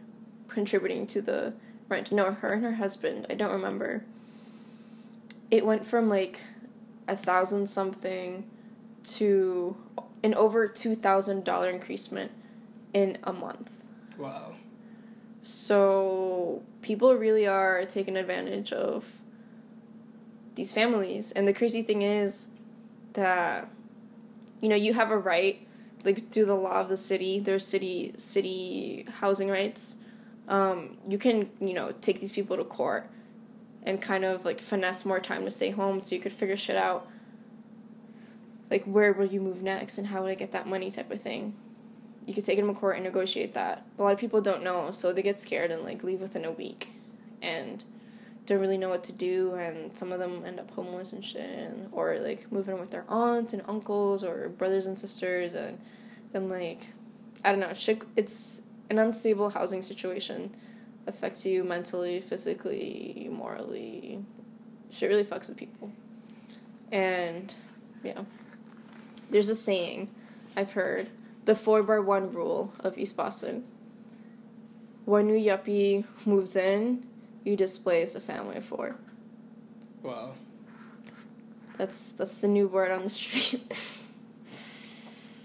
[0.48, 1.54] contributing to the
[1.90, 2.12] rent.
[2.12, 3.28] No, her and her husband.
[3.30, 4.06] I don't remember.
[5.50, 6.40] It went from like
[7.10, 8.50] a thousand something
[9.04, 9.76] to
[10.24, 12.32] an over two thousand dollar increasement
[12.94, 13.84] in a month.
[14.18, 14.54] Wow.
[15.42, 19.06] So people really are taking advantage of
[20.56, 21.32] these families.
[21.32, 22.50] And the crazy thing is
[23.14, 23.70] that
[24.62, 25.68] you know, you have a right
[26.04, 29.98] like through the law of the city, there's city city housing rights.
[30.48, 33.10] Um, you can, you know, take these people to court
[33.84, 36.76] and kind of like finesse more time to stay home so you could figure shit
[36.76, 37.08] out.
[38.70, 41.22] Like where will you move next and how would I get that money type of
[41.22, 41.56] thing
[42.26, 43.86] you could take them to a court and negotiate that.
[43.98, 46.52] A lot of people don't know, so they get scared and like leave within a
[46.52, 46.90] week,
[47.42, 47.84] and
[48.46, 49.54] don't really know what to do.
[49.56, 53.06] And some of them end up homeless and shit, and, or like moving with their
[53.10, 55.80] aunts and uncles or brothers and sisters, and
[56.32, 56.88] then like
[57.44, 57.74] I don't know.
[57.74, 60.54] Shit, it's an unstable housing situation.
[61.08, 64.24] Affects you mentally, physically, morally.
[64.92, 65.92] Shit really fucks with people.
[66.92, 67.52] And,
[68.04, 68.22] yeah.
[69.32, 70.10] There's a saying
[70.56, 71.10] I've heard
[71.46, 73.64] the four by one rule of East Boston.
[75.06, 77.06] One new yuppie moves in,
[77.44, 78.96] you displace a family of four.
[80.04, 80.34] Wow.
[81.78, 83.62] That's that's the new word on the street.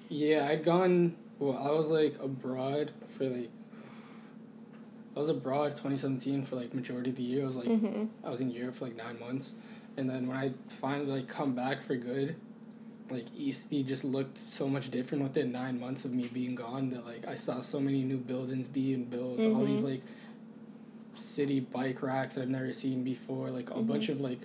[0.09, 1.17] Yeah, I'd gone.
[1.39, 3.51] Well, I was like abroad for like.
[5.17, 7.43] I was abroad 2017 for like majority of the year.
[7.43, 9.55] I was like, hmm I was in Europe for like nine months,
[9.97, 12.37] and then when I finally like come back for good,
[13.11, 16.90] like Eastie just looked so much different within nine months of me being gone.
[16.90, 19.90] That like I saw so many new buildings being built, all these Mhm.
[19.90, 20.03] like
[21.14, 23.87] city bike racks I've never seen before, like a Mhm.
[23.87, 24.40] bunch of like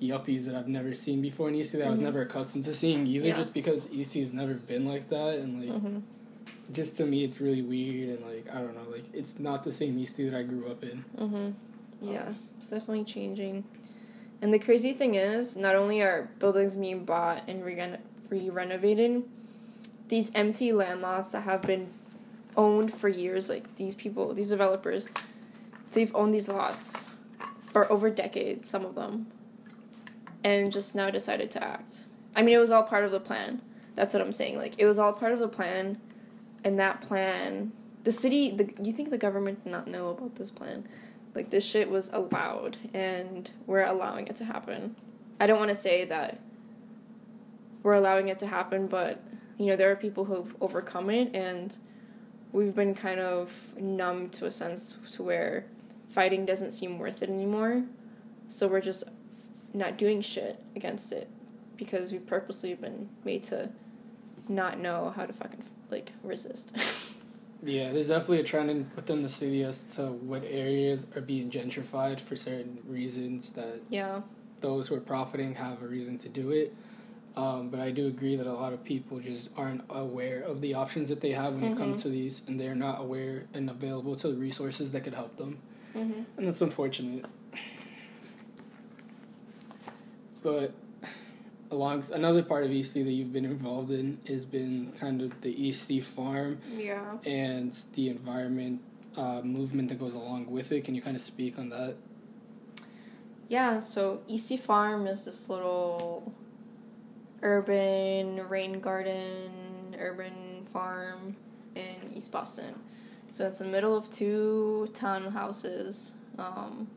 [0.00, 2.04] yuppies that I've never seen before in Eastie that I was Mhm.
[2.04, 3.36] never accustomed to seeing either, Yeah.
[3.36, 5.98] just because Eastie's never been like that, and like hmm
[6.72, 9.72] just to me it's really weird and like I don't know, like it's not the
[9.72, 11.04] same Eastie that I grew up in.
[12.00, 13.64] Yeah, it's definitely changing.
[14.42, 19.22] And the crazy thing is, not only are buildings being bought and re renovated,
[20.08, 21.92] these empty land lots that have been
[22.56, 25.08] owned for years, like these people, these developers,
[25.92, 27.08] they've owned these lots
[27.72, 29.28] for over decades, some of them,
[30.42, 32.02] and just now decided to act.
[32.34, 33.62] I mean, it was all part of the plan.
[33.94, 34.58] That's what I'm saying.
[34.58, 36.00] Like, it was all part of the plan,
[36.64, 40.50] and that plan, the city, the you think the government did not know about this
[40.50, 40.88] plan?
[41.34, 44.96] Like this shit was allowed, and we're allowing it to happen.
[45.40, 46.40] I don't want to say that
[47.82, 49.22] we're allowing it to happen, but
[49.58, 51.76] you know there are people who've overcome it, and
[52.52, 55.64] we've been kind of numb to a sense to where
[56.10, 57.84] fighting doesn't seem worth it anymore.
[58.48, 59.04] So we're just
[59.72, 61.28] not doing shit against it
[61.76, 63.70] because we've purposely been made to
[64.48, 66.76] not know how to fucking like resist.
[67.64, 71.50] Yeah, there's definitely a trend in, within the city as to what areas are being
[71.50, 74.22] gentrified for certain reasons that yeah.
[74.60, 76.74] those who are profiting have a reason to do it.
[77.36, 80.74] Um, but I do agree that a lot of people just aren't aware of the
[80.74, 84.16] options that they have when it comes to these, and they're not aware and available
[84.16, 85.58] to the resources that could help them.
[85.94, 86.26] Mhm.
[86.36, 87.24] And that's unfortunate.
[90.42, 90.74] But
[91.72, 95.50] along another part of Eastie that you've been involved in has been kind of the
[95.50, 97.16] Eastie farm Yeah.
[97.24, 98.82] and the environment
[99.16, 100.84] uh, movement that goes along with it.
[100.84, 101.96] Can you kind of speak on that?
[103.48, 106.32] Yeah, so Eastie Farm is this little
[107.42, 111.36] urban rain garden, urban farm
[111.74, 112.74] in East Boston.
[113.30, 116.12] So it's in the middle of two townhouses.
[116.38, 116.88] Um,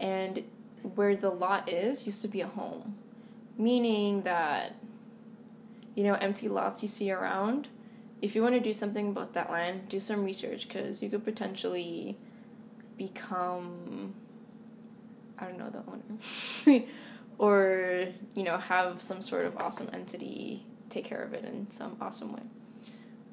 [0.00, 0.42] and
[0.82, 2.96] where the lot is used to be a home,
[3.56, 4.74] meaning that,
[5.94, 7.68] you know, empty lots you see around.
[8.20, 11.24] If you want to do something about that land, do some research because you could
[11.24, 12.16] potentially
[12.96, 14.14] become
[15.38, 16.84] I don't know the owner,
[17.38, 21.96] or you know have some sort of awesome entity take care of it in some
[22.00, 22.42] awesome way.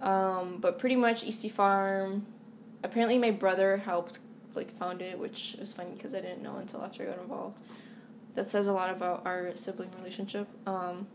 [0.01, 2.25] Um, but pretty much Eastie Farm.
[2.83, 4.19] Apparently, my brother helped
[4.59, 7.61] like found it, which was funny because I didn't know until after I got involved.
[8.35, 10.47] That says a lot about our sibling relationship.
[10.67, 11.07] Um,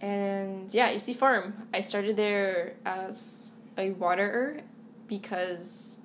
[0.00, 1.68] and yeah, Eastie Farm.
[1.72, 4.60] I started there as a waterer
[5.06, 6.00] because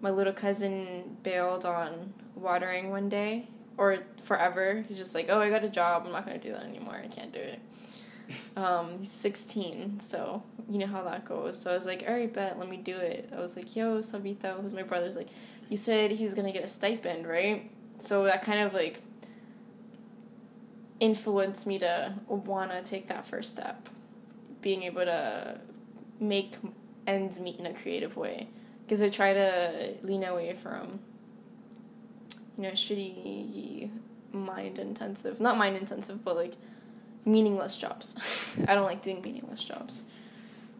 [0.00, 4.84] my little cousin bailed on watering one day or forever.
[4.88, 6.04] He's just like, "Oh, I got a job.
[6.06, 7.00] I'm not gonna do that anymore.
[7.02, 7.60] I can't do it."
[8.56, 11.60] Um, he's 16, so you know how that goes.
[11.60, 13.98] So I was like, "All right, bet, let me do it." I was like, "Yo,
[14.02, 15.28] Sabita," who's my brother's like,
[15.70, 19.00] "You said he was gonna get a stipend, right?" So that kind of like
[21.00, 23.88] influenced me to wanna take that first step,
[24.60, 25.60] being able to
[26.20, 26.56] make
[27.06, 28.48] ends meet in a creative way.
[28.84, 31.00] Because I try to lean away from
[32.56, 33.90] you know shitty
[34.32, 36.54] mind intensive not mind intensive but like
[37.24, 38.16] meaningless jobs.
[38.68, 40.04] I don't like doing meaningless jobs.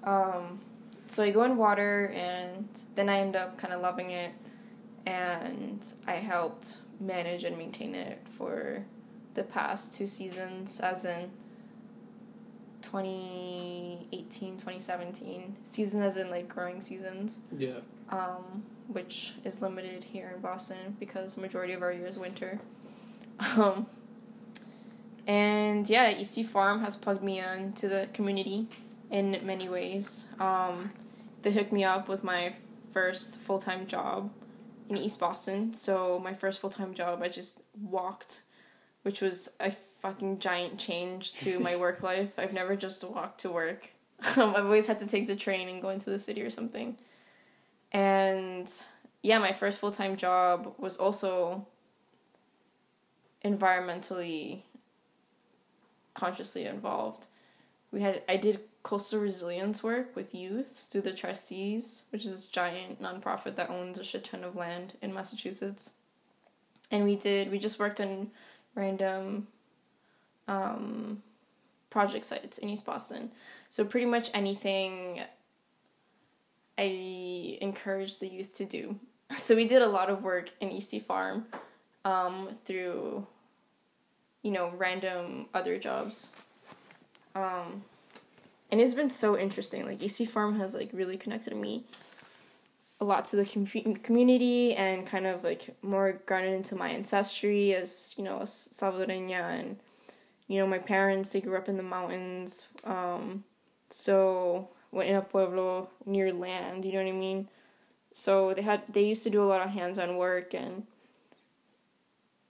[0.04, 0.60] Um,
[1.06, 4.32] so I go in water and then I end up kind of loving it
[5.10, 8.84] and I helped manage and maintain it for
[9.34, 11.30] the past two seasons as in
[12.82, 17.78] 2018 2017 season as in like growing seasons Yeah.
[18.10, 22.60] um, which is limited here in Boston because the majority of our year is winter.
[23.56, 23.86] Um,
[25.26, 28.66] and yeah, Eastie Farm has plugged me in to the community
[29.10, 30.26] in many ways.
[30.38, 30.90] Um,
[31.42, 32.54] they hooked me up with my
[32.92, 34.30] first full time job
[34.90, 35.72] in East Boston.
[35.72, 38.40] So my first full time job, I just walked,
[39.02, 39.72] which was a
[40.02, 42.32] fucking giant change to my work life.
[42.36, 43.88] I've never just walked to work.
[44.36, 46.98] Um, I've always had to take the train and go into the city or something.
[47.90, 48.70] And
[49.22, 51.66] yeah, my first full time job was also
[53.42, 54.60] environmentally
[56.12, 57.28] consciously involved.
[57.92, 62.46] We had I did coastal resilience work with youth through the trustees, which is this
[62.46, 65.90] giant nonprofit that owns a shit ton of land in Massachusetts.
[66.90, 68.30] And we did we just worked on
[68.74, 69.48] random
[70.48, 71.22] um,
[71.90, 73.30] project sites in East Boston.
[73.68, 75.20] So pretty much anything
[76.78, 78.96] I encourage the youth to do.
[79.36, 81.46] So we did a lot of work in Eastie Farm
[82.04, 83.24] um, through,
[84.42, 86.30] you know, random other jobs.
[87.36, 87.84] Um,
[88.70, 89.84] and it's been so interesting.
[89.84, 91.84] Like Eastie Farm has like really connected me
[93.00, 97.74] a lot to the com- community and kind of like more grounded into my ancestry
[97.74, 99.78] as you know a Salvadoreña and
[100.48, 103.44] you know my parents they grew up in the mountains um,
[103.88, 107.48] so went in a pueblo near land you know what I mean
[108.12, 110.86] so they had they used to do a lot of hands-on work and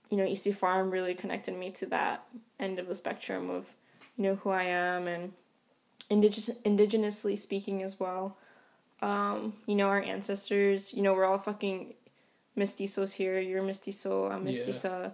[0.08, 2.26] you know Eastie Farm really connected me to that
[2.58, 3.66] end of the spectrum of
[4.16, 5.32] you know who I am and
[6.10, 8.36] indigenous indigenously speaking as well
[9.02, 11.94] um, you know, our ancestors, you know, we're all fucking
[12.56, 13.40] mestizos here.
[13.40, 14.84] You're mestizo, I'm mestiza.
[14.84, 15.10] Yeah.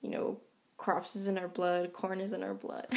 [0.00, 0.38] You know,
[0.76, 2.86] crops is in our blood, corn is in our blood.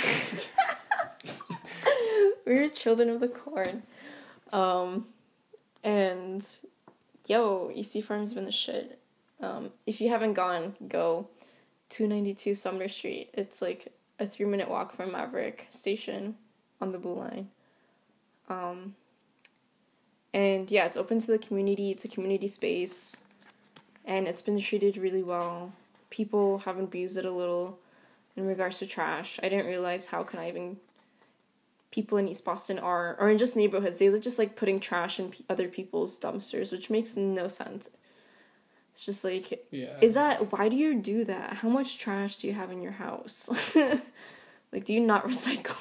[2.45, 3.83] we're children of the corn.
[4.53, 5.07] Um,
[5.83, 6.45] and
[7.27, 8.99] yo, Eastie Farm's been the shit.
[9.41, 11.27] Um, if you haven't gone, go
[11.89, 13.31] 292 Sumner Street.
[13.33, 16.35] It's like a three minute walk from Maverick Station
[16.81, 17.49] on the Blue Line.
[18.49, 18.95] Um,
[20.33, 23.21] and yeah, it's open to the community, it's a community space,
[24.05, 25.73] and it's been treated really well.
[26.09, 27.79] People have abused it a little
[28.35, 29.39] in regards to trash.
[29.43, 30.77] I didn't realize how can I even
[31.91, 35.19] people in East Boston are, or in just neighborhoods, they look just like putting trash
[35.19, 37.89] in p- other people's dumpsters, which makes no sense.
[38.93, 39.97] It's just like, yeah.
[40.01, 41.55] is that why do you do that?
[41.55, 43.49] How much trash do you have in your house?
[44.71, 45.77] like, do you not recycle?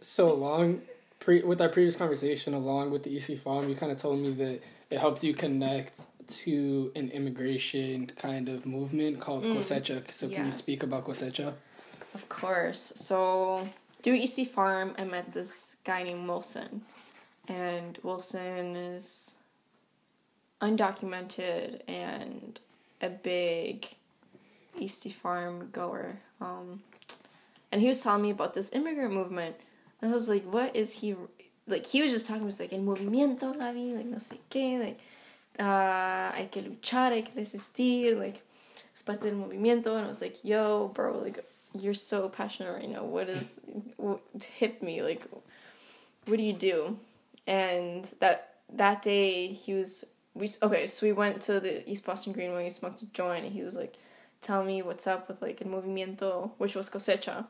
[0.00, 0.82] so along
[1.20, 4.32] pre with our previous conversation, along with the Eastie Farm, you kind of told me
[4.32, 9.56] that it helped you connect to an immigration kind of movement called mm.
[9.56, 10.10] Cosecha.
[10.12, 10.36] So yes.
[10.36, 11.54] can you speak about Cosecha?
[12.14, 12.92] Of course.
[12.96, 13.68] So
[14.02, 16.82] through Eastie Farm, I met this guy named Wilson,
[17.48, 19.36] and Wilson is
[20.60, 22.58] undocumented and
[23.02, 23.86] a big
[24.78, 26.20] Eastie Farm goer.
[26.40, 26.82] Um,
[27.72, 29.56] and he was telling me about this immigrant movement
[30.00, 31.16] And I was like, what is he
[31.66, 31.86] like?
[31.86, 35.00] He was just talking, was like, el movimiento, Gaby, like, no sé qué, like,
[35.58, 38.42] uh, hay que luchar, hay que resistir, like,
[38.94, 39.96] es parte del movimiento.
[39.96, 43.04] And I was like, yo, bro, like, you're so passionate right now.
[43.04, 43.58] What is,
[43.96, 44.20] what,
[44.58, 45.26] hit me, like,
[46.26, 46.98] what do you do?
[47.46, 52.32] And that that day, he was, we okay, so we went to the East Boston
[52.32, 53.96] Green Greenway, we smoked a joint, and he was like,
[54.46, 57.46] telling me what's up with like el movimiento, which was cosecha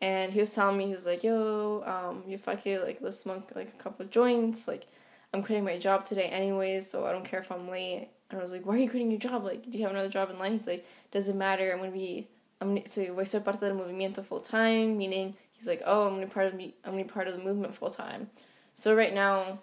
[0.00, 3.50] and he was telling me he was like, "Yo, um, you fucking like let's smoke
[3.54, 4.68] like a couple of joints.
[4.68, 4.86] Like,
[5.32, 8.42] I'm quitting my job today anyways, so I don't care if I'm late." And I
[8.42, 9.44] was like, "Why are you quitting your job?
[9.44, 11.72] Like, do you have another job in line?" He's like, "Doesn't matter.
[11.72, 12.28] I'm gonna be
[12.60, 16.06] I'm gonna so voy a ser parte del movimiento full time." Meaning, he's like, "Oh,
[16.06, 16.74] I'm gonna be part of me.
[16.84, 18.30] I'm gonna be part of the movement full time."
[18.74, 19.58] So right now,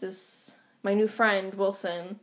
[0.00, 2.20] this my new friend Wilson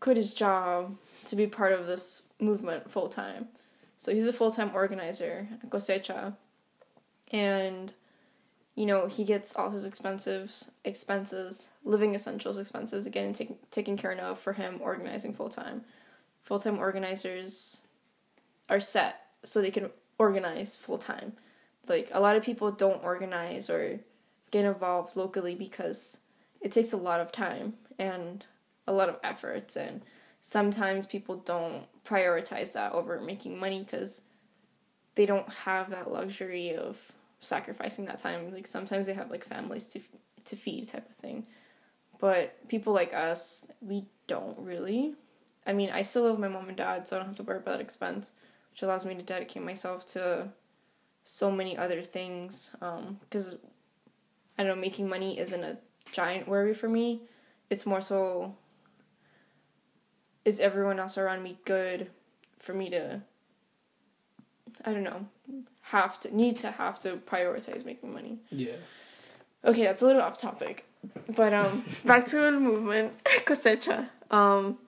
[0.00, 3.48] quit his job to be part of this movement full time.
[3.98, 6.34] So he's a full time organizer at Cosecha.
[7.32, 7.92] And,
[8.74, 14.12] you know, he gets all his expenses, expenses, living essentials expenses again take, taken care
[14.12, 15.82] of for him organizing full time.
[16.42, 17.80] Full time organizers
[18.68, 21.32] are set so they can organize full time.
[21.88, 24.00] Like, a lot of people don't organize or
[24.50, 26.20] get involved locally because
[26.60, 28.44] it takes a lot of time and
[28.86, 30.02] a lot of efforts and
[30.40, 34.22] sometimes people don't prioritize that over making money because
[35.16, 36.96] they don't have that luxury of
[37.40, 38.52] sacrificing that time.
[38.52, 40.00] Like sometimes they have like families to
[40.44, 41.46] to feed type of thing.
[42.18, 45.14] But people like us, we don't really.
[45.66, 47.42] I mean, I still live with my mom and dad, so I don't have to
[47.42, 48.32] worry about that expense,
[48.70, 50.48] which allows me to dedicate myself to
[51.24, 52.70] so many other things.
[52.78, 53.58] Because um,
[54.56, 55.78] I don't know, making money isn't a
[56.12, 57.22] giant worry for me.
[57.68, 58.54] It's more so
[60.46, 62.08] is everyone else around me good
[62.60, 63.20] for me to
[64.84, 65.26] I don't know,
[65.82, 68.38] have to need to have to prioritize making money.
[68.50, 68.76] Yeah.
[69.64, 70.86] Okay, that's a little off topic.
[71.34, 74.08] But um back to the movement, cosecha.
[74.30, 74.78] Um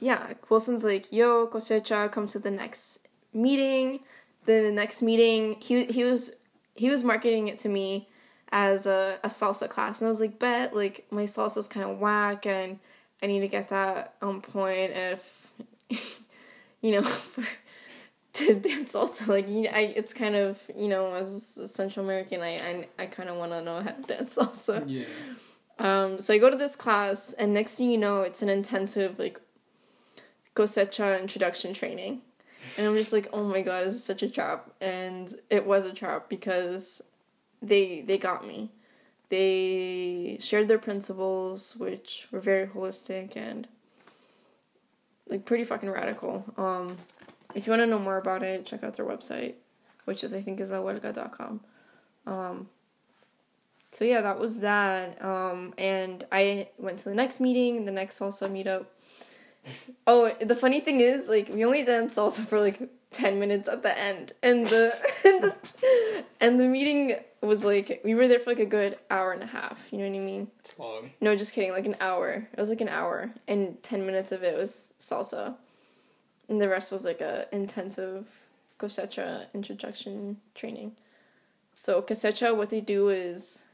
[0.00, 4.00] yeah, Wilson's like, yo, cosecha, come to the next meeting.
[4.46, 6.32] The next meeting, he he was
[6.74, 8.08] he was marketing it to me
[8.50, 12.00] as a, a salsa class, and I was like, bet like my salsa's kind of
[12.00, 12.80] whack, and
[13.22, 15.48] I need to get that on point if,
[16.80, 17.12] you know,
[18.34, 22.40] to dance also Like you, I, it's kind of you know as a Central American,
[22.40, 24.84] I I, I kind of want to know how to dance also.
[24.86, 25.04] Yeah.
[25.78, 29.18] Um, so I go to this class, and next thing you know, it's an intensive
[29.18, 29.40] like
[30.54, 32.22] cosecha introduction training,
[32.76, 35.84] and I'm just like, oh my god, this is such a trap, and it was
[35.84, 37.02] a trap because
[37.60, 38.70] they they got me.
[39.32, 43.66] They shared their principles, which were very holistic and
[45.26, 46.44] like pretty fucking radical.
[46.58, 46.98] Um,
[47.54, 49.54] if you want to know more about it, check out their website,
[50.04, 51.60] which is I think is ahuelga.com.
[52.26, 52.68] Um,
[53.90, 55.24] so yeah, that was that.
[55.24, 58.84] Um, and I went to the next meeting, the next salsa meetup.
[60.06, 63.82] Oh, the funny thing is, like, we only danced salsa for like ten minutes at
[63.82, 65.54] the end, and the and the,
[66.40, 69.46] and the meeting was like we were there for like a good hour and a
[69.46, 69.80] half.
[69.90, 70.48] You know what I mean?
[70.60, 71.10] It's long.
[71.20, 71.72] No, just kidding.
[71.72, 72.48] Like an hour.
[72.52, 75.54] It was like an hour, and ten minutes of it was salsa,
[76.48, 78.26] and the rest was like a intensive
[78.78, 80.92] cosecha introduction training.
[81.74, 83.64] So cosecha, what they do is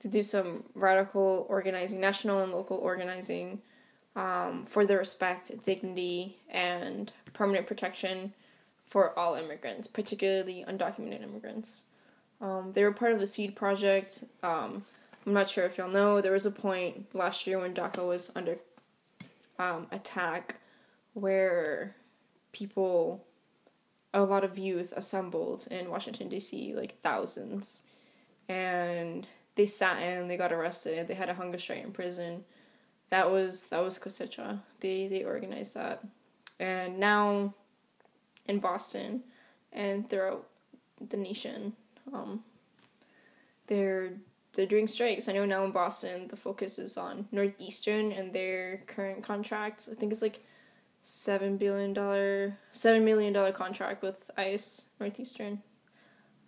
[0.00, 3.60] to do some radical organizing, national and local organizing,
[4.16, 8.32] um, for the respect, dignity, and permanent protection
[8.94, 11.82] for all immigrants, particularly undocumented immigrants.
[12.40, 14.22] Um, they were part of the Seed Project.
[14.40, 14.84] Um,
[15.26, 18.30] I'm not sure if y'all know, there was a point last year when DACA was
[18.36, 18.58] under
[19.58, 20.58] um, attack
[21.14, 21.96] where
[22.52, 23.24] people,
[24.12, 27.82] a lot of youth assembled in Washington, D.C., like thousands.
[28.48, 29.26] And
[29.56, 32.44] they sat in, they got arrested, they had a hunger strike in prison.
[33.10, 34.60] That was that was Cosecha.
[34.78, 36.04] They they organized that.
[36.60, 37.54] And now
[38.46, 39.22] in Boston
[39.72, 40.46] and throughout
[41.00, 41.74] the nation,
[42.12, 42.44] um,
[43.66, 44.12] they're
[44.52, 45.28] they're doing strikes.
[45.28, 49.88] I know now in Boston the focus is on Northeastern and their current contract.
[49.90, 50.44] I think it's like
[51.02, 55.62] seven billion dollar seven million dollar contract with ICE Northeastern.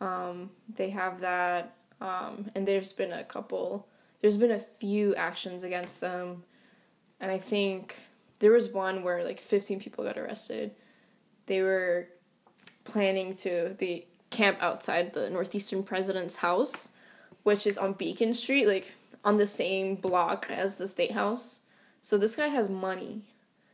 [0.00, 3.88] Um, they have that, um, and there's been a couple.
[4.20, 6.44] There's been a few actions against them,
[7.20, 7.96] and I think
[8.38, 10.72] there was one where like 15 people got arrested.
[11.46, 12.08] They were
[12.84, 16.90] planning to the camp outside the Northeastern president's house,
[17.42, 18.92] which is on Beacon Street, like
[19.24, 21.60] on the same block as the state house.
[22.02, 23.22] So this guy has money.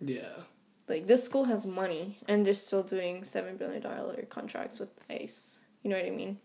[0.00, 0.44] Yeah.
[0.88, 5.60] Like this school has money, and they're still doing seven billion dollar contracts with ICE.
[5.82, 6.38] You know what I mean?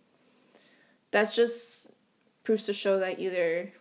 [1.11, 1.93] That's just
[2.43, 3.73] proves to show that either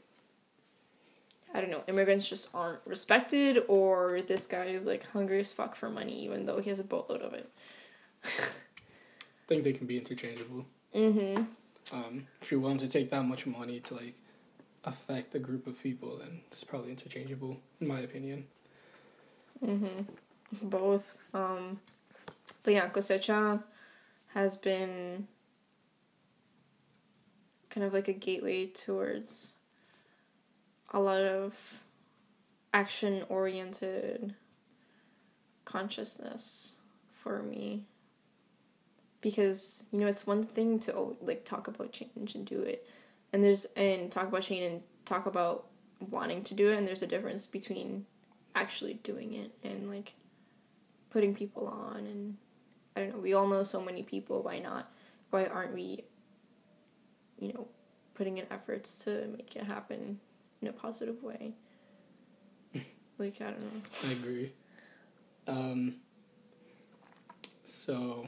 [1.54, 5.74] I don't know, immigrants just aren't respected, or this guy is like hungry as fuck
[5.74, 7.50] for money, even though he has a boatload of it.
[8.24, 8.28] I
[9.46, 10.66] think they can be interchangeable.
[10.94, 11.44] mm-hmm.
[11.92, 14.14] Um, if you're willing to take that much money to like
[14.84, 18.44] affect a group of people, then it's probably interchangeable, in my opinion.
[19.64, 20.68] Mm-hmm.
[20.68, 21.16] Both.
[21.32, 21.80] Um,
[22.62, 23.62] but yeah, cosecha
[24.34, 25.26] has been
[27.70, 29.55] kind of like a gateway towards
[30.96, 31.54] a lot of
[32.72, 34.34] action oriented
[35.66, 36.76] consciousness
[37.22, 37.84] for me.
[39.20, 42.86] Because you know it's one thing to like talk about change and do it.
[43.32, 45.66] And there's and talk about change and talk about
[46.10, 48.04] wanting to do it and there's a difference between
[48.54, 50.14] actually doing it and like
[51.10, 52.36] putting people on and
[52.94, 54.90] I don't know, we all know so many people, why not?
[55.30, 56.04] Why aren't we
[57.38, 57.68] you know,
[58.14, 60.20] putting in efforts to make it happen
[60.66, 61.52] in a positive way?
[63.18, 63.80] like I don't know.
[64.08, 64.52] I agree.
[65.46, 65.94] Um,
[67.64, 68.26] so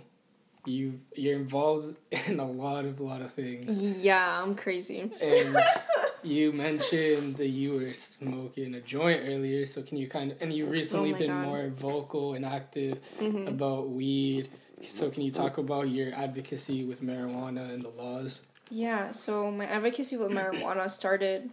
[0.65, 1.97] you you're involved
[2.29, 5.11] in a lot of lot of things, Yeah, I'm crazy.
[5.21, 5.57] and
[6.23, 9.67] you mentioned that you were smoking a joint earlier.
[9.67, 11.43] So can you kind of and you recently Oh been God.
[11.47, 14.51] more vocal and active hmm about weed.
[14.89, 18.41] So can you talk about your advocacy with marijuana and the laws?
[18.71, 21.51] Yeah, so my advocacy with marijuana started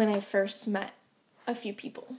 [0.00, 0.94] when I first met
[1.46, 2.14] a few people.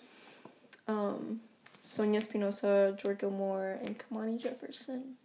[0.88, 1.42] Um,
[1.82, 5.16] Sonia Espinosa, George Gilmore, and Kamani Jefferson.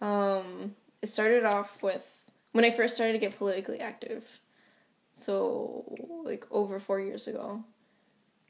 [0.00, 2.04] Um, it started off with
[2.50, 4.40] when I first started to get politically active.
[5.14, 5.84] So,
[6.24, 7.62] like over four years ago.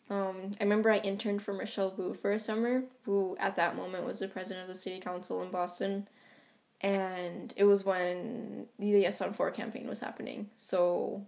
[0.08, 4.06] Um, I remember I interned for Michelle Wu for a summer, who at that moment
[4.06, 6.08] was the president of the city council in Boston
[6.80, 10.48] and it was when the Yes on Four campaign was happening.
[10.56, 11.26] So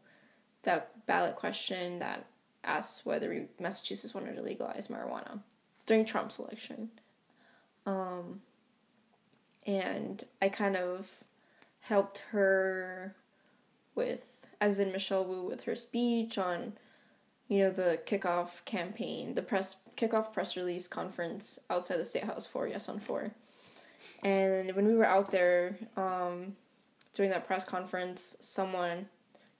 [0.62, 2.26] that ballot question that
[2.64, 5.40] asked whether Massachusetts wanted to legalize marijuana
[5.86, 6.90] during Trump's election.
[7.86, 8.42] Um,
[9.66, 11.08] and I kind of
[11.80, 13.14] helped her
[13.94, 16.74] with, as in Michelle Wu, with her speech on,
[17.48, 22.46] you know, the kickoff campaign, the press kickoff press release conference outside the State House
[22.46, 23.30] for Yes on Four
[24.22, 26.56] And when we were out there um,
[27.14, 29.06] during that press conference, someone,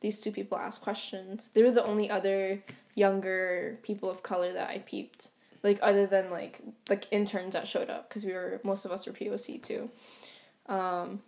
[0.01, 1.51] these two people asked questions.
[1.55, 2.63] They were the only other
[2.95, 5.29] younger people of color that I peeped,
[5.63, 9.07] like other than like like interns that showed up because we were most of us
[9.07, 9.91] were POC too.
[10.67, 11.23] Um,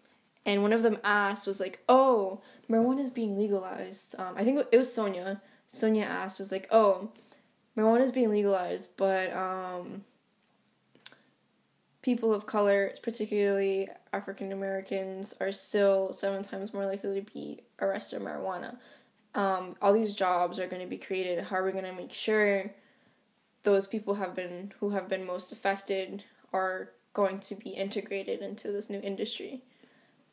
[0.44, 2.40] and one of them asked was like, "Oh,
[2.70, 5.42] marijuana is being legalized." Um, I think it was Sonia.
[5.68, 7.10] Sonia asked was like, "Oh,
[7.76, 10.04] marijuana is being legalized, but um,
[12.02, 18.18] people of color, particularly African Americans, are still seven times more likely to be arrested
[18.18, 18.76] for marijuana.
[19.34, 21.44] Um, all these jobs are going to be created.
[21.44, 22.72] How are we going to make sure
[23.62, 28.72] those people have been who have been most affected are going to be integrated into
[28.72, 29.62] this new industry?"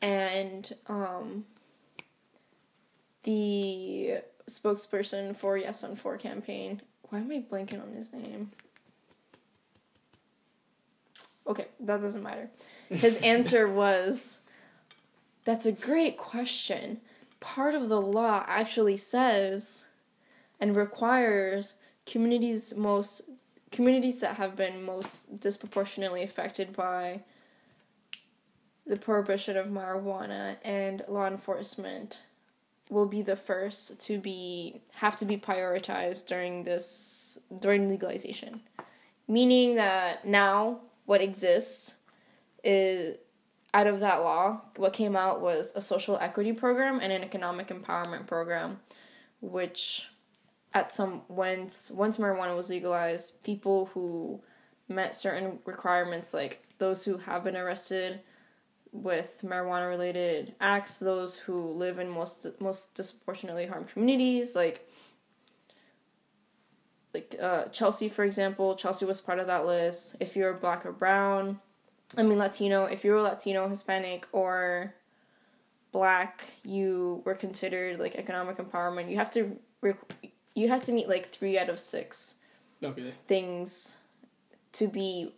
[0.00, 1.44] And um,
[3.24, 6.80] the spokesperson for Yes on Four campaign.
[7.08, 8.52] Why am I blanking on his name?
[11.46, 12.50] Okay, that doesn't matter.
[12.88, 14.40] His answer was
[15.44, 17.00] That's a great question.
[17.40, 19.86] Part of the law actually says
[20.60, 21.74] and requires
[22.06, 23.22] communities most
[23.70, 27.20] communities that have been most disproportionately affected by
[28.86, 32.22] the prohibition of marijuana and law enforcement
[32.88, 38.60] will be the first to be have to be prioritized during this during legalization
[39.26, 41.96] meaning that now what exists
[42.62, 43.16] is
[43.72, 47.68] out of that law what came out was a social equity program and an economic
[47.68, 48.78] empowerment program
[49.40, 50.08] which
[50.74, 54.40] at some once once marijuana was legalized people who
[54.88, 58.20] met certain requirements like those who have been arrested
[58.92, 64.88] with marijuana related acts those who live in most most disproportionately harmed communities like
[67.16, 70.16] like uh, Chelsea for example Chelsea was part of that list.
[70.20, 71.60] If you're black or brown
[72.16, 74.94] I mean Latino if you're Latino Hispanic or
[75.92, 79.10] black you were considered like economic empowerment.
[79.10, 79.58] You have to
[80.54, 82.34] you have to meet like 3 out of 6
[82.84, 83.14] okay.
[83.26, 83.98] things
[84.72, 85.32] to be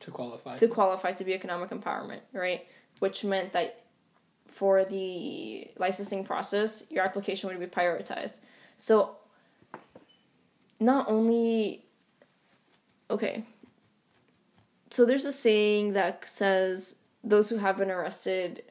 [0.00, 0.56] to qualify.
[0.56, 2.66] to qualify to be economic empowerment right?
[2.98, 3.80] Which meant that
[4.60, 8.40] for the licensing process, your application would be prioritized.
[8.76, 9.16] So,
[10.80, 11.84] not only,
[13.10, 13.44] okay,
[14.90, 18.62] so there's a saying that says those who have been arrested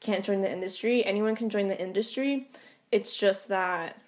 [0.00, 1.04] can't join the industry.
[1.04, 2.48] Anyone can join the industry.
[2.92, 4.00] It's just that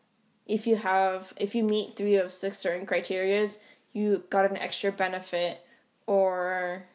[0.46, 3.58] if you have, if you meet three of six certain criterias,
[3.92, 5.60] you got an extra benefit
[6.06, 6.86] or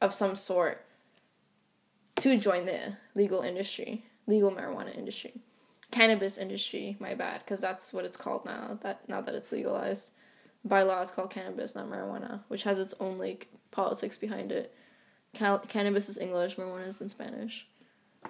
[0.00, 0.84] of some sort
[2.16, 5.34] to join the legal industry, legal marijuana industry,
[5.90, 6.96] cannabis industry.
[7.00, 8.78] My bad, because that's what it's called now.
[8.82, 10.12] That now that it's legalized
[10.64, 14.74] by law, it's called cannabis, not marijuana, which has its own like politics behind it.
[15.34, 17.66] Cal- cannabis is English, marijuana is in Spanish.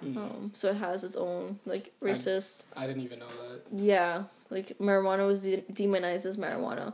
[0.03, 0.17] Mm.
[0.17, 2.65] Um, so it has its own like racist.
[2.75, 3.61] I, I, didn't even know that.
[3.71, 6.93] Yeah, like marijuana was de- demonized as marijuana.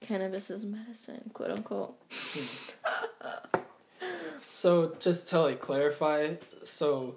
[0.00, 1.96] Cannabis is medicine, quote unquote.
[4.44, 6.34] So just to like clarify,
[6.64, 7.14] so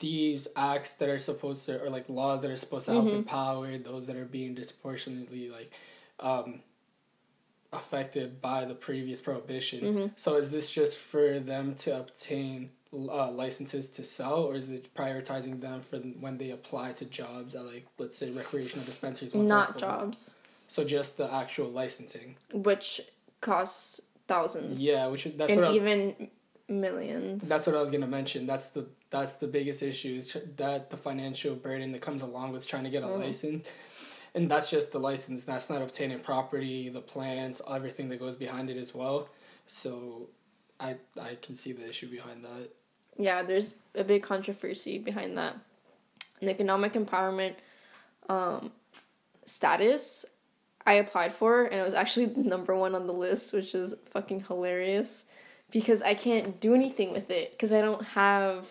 [0.00, 3.16] these acts that are supposed to or like laws that are supposed to help mm-hmm.
[3.16, 5.72] empower those that are being disproportionately like
[6.18, 6.60] um
[7.72, 9.80] affected by the previous prohibition.
[9.80, 10.06] Mm-hmm.
[10.16, 14.92] So is this just for them to obtain uh, licenses to sell, or is it
[14.94, 19.34] prioritizing them for when they apply to jobs at like let's say recreational dispensaries?
[19.34, 20.34] Not jobs.
[20.66, 23.00] So just the actual licensing, which
[23.40, 24.82] costs thousands.
[24.82, 26.30] Yeah, which that's and what even
[26.68, 27.48] millions.
[27.48, 28.46] That's what I was gonna mention.
[28.46, 32.66] That's the that's the biggest issue is that the financial burden that comes along with
[32.66, 33.18] trying to get a mm.
[33.18, 33.66] license,
[34.34, 35.44] and that's just the license.
[35.44, 39.28] That's not obtaining property, the plans, everything that goes behind it as well.
[39.66, 40.28] So,
[40.78, 42.70] I I can see the issue behind that.
[43.18, 45.56] Yeah, there's a big controversy behind that.
[46.40, 47.54] An economic empowerment
[48.28, 48.70] um,
[49.44, 50.24] status
[50.86, 54.44] I applied for, and it was actually number one on the list, which is fucking
[54.44, 55.26] hilarious
[55.70, 58.66] because I can't do anything with it because I don't have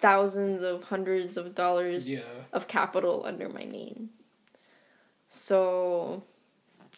[0.00, 2.20] thousands of hundreds of dollars yeah.
[2.52, 4.10] of capital under my name.
[5.28, 6.22] So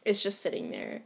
[0.05, 1.03] it's just sitting there.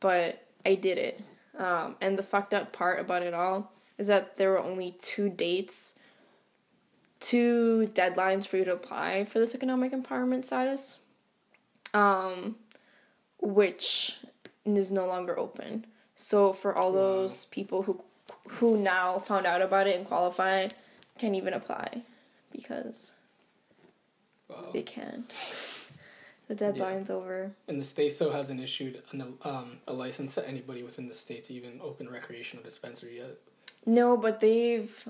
[0.00, 1.20] But I did it.
[1.58, 5.30] Um, and the fucked up part about it all is that there were only two
[5.30, 5.94] dates,
[7.18, 10.98] two deadlines for you to apply for this economic empowerment status,
[11.94, 12.56] um,
[13.40, 14.18] which
[14.66, 15.86] is no longer open.
[16.14, 18.02] So for all those people who
[18.48, 20.68] who now found out about it and qualify,
[21.18, 22.02] can't even apply
[22.52, 23.12] because
[24.48, 24.68] wow.
[24.72, 25.32] they can't.
[26.48, 27.16] The deadline's yeah.
[27.16, 27.52] over.
[27.66, 31.44] And the state still hasn't issued an, um, a license to anybody within the state
[31.44, 33.38] to even open recreational dispensary yet.
[33.84, 35.08] No, but they've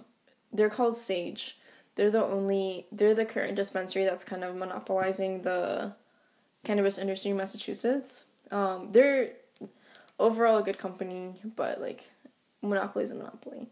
[0.52, 1.58] they're called Sage.
[1.94, 5.92] They're the only they're the current dispensary that's kind of monopolizing the
[6.64, 8.24] cannabis industry in Massachusetts.
[8.50, 9.32] Um, they're
[10.18, 12.08] overall a good company, but like
[12.62, 13.68] monopoly is a monopoly.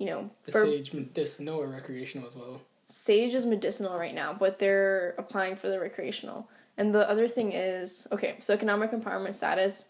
[0.00, 2.62] You know, for Sage medicinal or recreational as well?
[2.86, 6.48] Sage is medicinal right now, but they're applying for the recreational.
[6.78, 9.88] And the other thing is, okay, so economic empowerment status.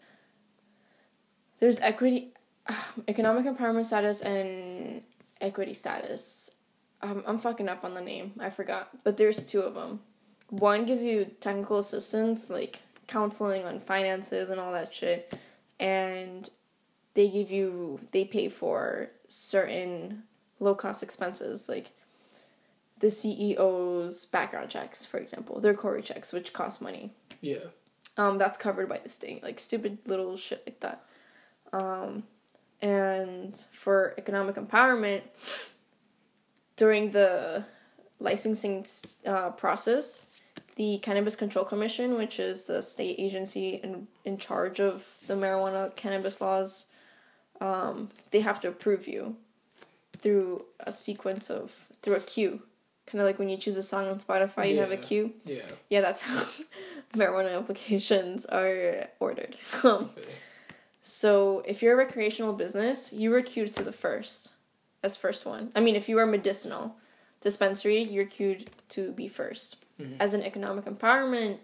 [1.61, 2.33] There's equity,
[3.07, 5.01] economic empowerment status and
[5.39, 6.51] equity status.
[7.01, 8.33] Um, I'm fucking up on the name.
[8.37, 10.01] I forgot, but there's two of them.
[10.49, 15.33] One gives you technical assistance, like counseling on finances and all that shit,
[15.79, 16.49] and
[17.13, 20.23] they give you they pay for certain
[20.59, 21.91] low cost expenses like
[22.99, 27.11] the CEO's background checks, for example, their CORI checks, which cost money.
[27.41, 27.65] Yeah.
[28.17, 31.03] Um, that's covered by the state, like stupid little shit like that.
[31.73, 32.23] Um,
[32.81, 35.21] and for economic empowerment,
[36.75, 37.65] during the
[38.19, 38.85] licensing
[39.25, 40.27] uh, process,
[40.75, 45.95] the Cannabis Control Commission, which is the state agency in, in charge of the marijuana
[45.95, 46.87] cannabis laws,
[47.61, 49.37] um, they have to approve you
[50.19, 52.61] through a sequence of, through a queue.
[53.05, 55.33] Kind of like when you choose a song on Spotify, you have a queue.
[55.45, 55.61] Yeah.
[55.89, 56.45] Yeah, that's how
[57.15, 59.55] marijuana applications are ordered.
[59.83, 60.27] Um, Okay.
[61.03, 64.53] so if you're a recreational business, you were queued to the first,
[65.03, 65.71] as first one.
[65.75, 66.95] I mean, if you are medicinal
[67.41, 70.15] dispensary, you're queued to be 1st Mhm.
[70.19, 71.57] As an economic empowerment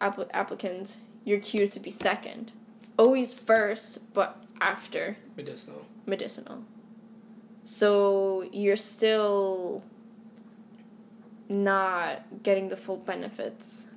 [0.00, 2.52] appli- applicant, you're queued to be second.
[2.98, 5.84] Always first, but after Medicinal.
[6.06, 6.64] medicinal.
[7.66, 9.82] So you're still
[11.48, 13.88] not getting the full benefits.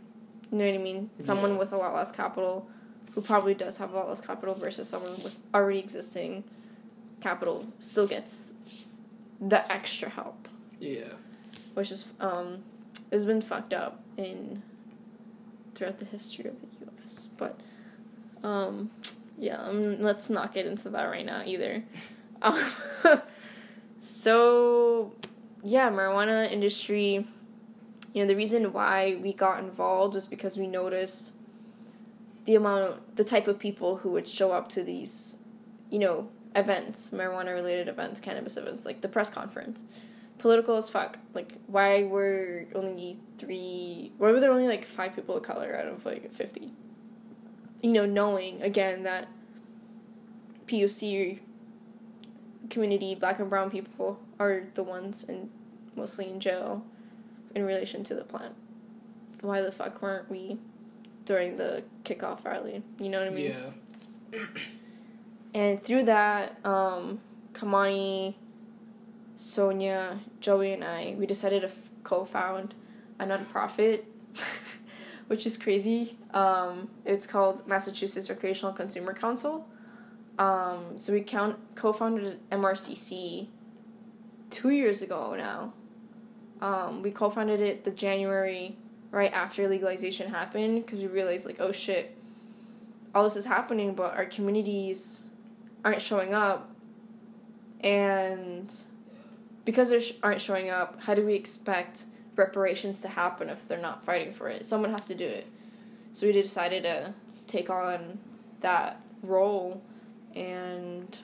[0.52, 1.10] You know what I mean?
[1.20, 1.58] Someone Yeah.
[1.60, 2.68] with a lot less capital,
[3.14, 6.44] who probably does have a lot less capital, versus someone with already existing
[7.22, 8.52] capital, still gets
[9.40, 10.48] the extra help,
[10.80, 11.14] Yeah.
[11.74, 12.64] which is um,
[13.12, 14.62] has been fucked up in
[15.76, 17.30] throughout the history of the U.S.
[17.38, 17.60] But
[18.44, 18.92] um,
[19.38, 21.84] yeah, um, let's not get into that right now either.
[22.40, 22.72] Um,
[24.00, 25.12] so
[25.64, 27.26] yeah, marijuana industry.
[28.14, 31.34] You know the reason why we got involved was because we noticed
[32.46, 35.40] the amount, the type of people who would show up to these,
[35.90, 39.84] you know, events, marijuana related events, cannabis events, like the press conference.
[40.38, 41.18] Political as fuck.
[41.34, 44.12] Like, why were only three?
[44.20, 46.72] Why were there only like five people of color out of like fifty?
[47.82, 49.28] You know, knowing again that
[50.68, 51.40] POC
[52.70, 55.50] community, black and brown people, are the ones in
[55.96, 56.84] mostly in jail
[57.56, 58.56] in relation to the plant.
[59.42, 60.58] Why the fuck weren't we
[61.26, 62.84] during the kickoff rally?
[63.00, 63.56] You know what I mean?
[64.32, 64.40] Yeah.
[65.54, 67.20] And through that, um,
[67.54, 68.36] Kamani,
[69.36, 72.76] Sonia, Joey, and I, we decided to f- co-found
[73.20, 74.04] a nonprofit,
[75.28, 76.18] which is crazy.
[76.34, 79.68] Um, it's called Massachusetts Recreational Consumer Council.
[80.40, 83.48] Um, so we count co-founded MRCC
[84.50, 85.74] two years ago now.
[86.62, 88.78] Um, we co-founded it the January
[89.12, 92.16] right after legalization happened because we realized like oh shit,
[93.14, 95.26] all this is happening, but our communities
[95.84, 96.70] aren't showing up,
[97.82, 98.74] and
[99.66, 102.06] because they aren't showing up, how do we expect
[102.38, 104.66] reparations to happen if they're not fighting for it?
[104.66, 105.48] Someone has to do it.
[106.14, 107.14] So we decided to
[107.48, 108.20] take on
[108.62, 109.82] that role,
[110.36, 111.18] and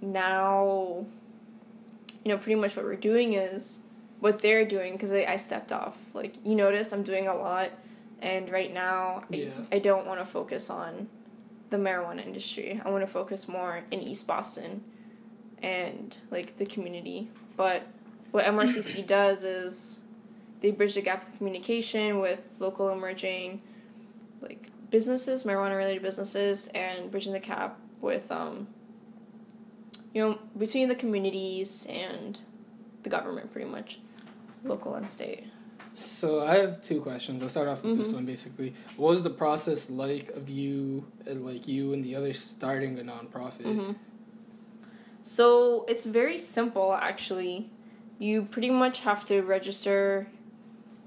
[0.00, 1.06] now,
[2.24, 3.80] you know, pretty much what we're doing is
[4.20, 5.98] what they're doing because I, I stepped off.
[6.14, 7.70] Like, you notice I'm doing a lot,
[8.20, 9.50] and right now, Yeah.
[9.72, 11.08] I, I don't want to focus on
[11.70, 12.80] the marijuana industry.
[12.84, 14.82] I want to focus more in East Boston
[15.62, 17.30] and like the community.
[17.56, 17.82] But
[18.30, 20.00] what MRCC does is
[20.60, 23.62] they bridge the gap of communication with local emerging
[24.40, 28.68] like businesses, marijuana related businesses, and bridging the gap with um
[30.14, 32.38] you know between the communities and
[33.02, 34.00] the government, pretty much,
[34.64, 35.44] local and state.
[35.94, 37.42] So I have two questions.
[37.42, 38.14] I'll start off with this Mhm.
[38.14, 38.74] one basically.
[38.96, 43.02] What was the process like of you and like you and the others starting a
[43.02, 43.62] nonprofit?
[43.64, 43.92] hmm
[45.22, 47.70] So it's very simple, actually.
[48.18, 50.28] You pretty much have to register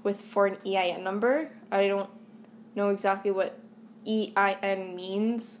[0.02, 1.50] with for an EIN number.
[1.70, 2.10] I don't
[2.74, 3.58] know exactly what
[4.06, 5.60] EIN means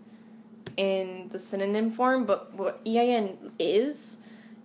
[0.76, 4.18] in the synonym form, but what EIN is,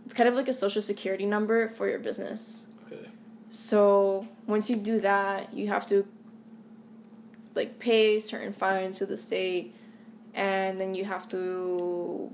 [0.05, 2.65] it's kind of like a social security number for your business.
[2.85, 3.09] Okay.
[3.49, 6.07] So once you do that, you have to
[7.55, 9.75] like pay certain fines to the state,
[10.33, 12.31] and then you have to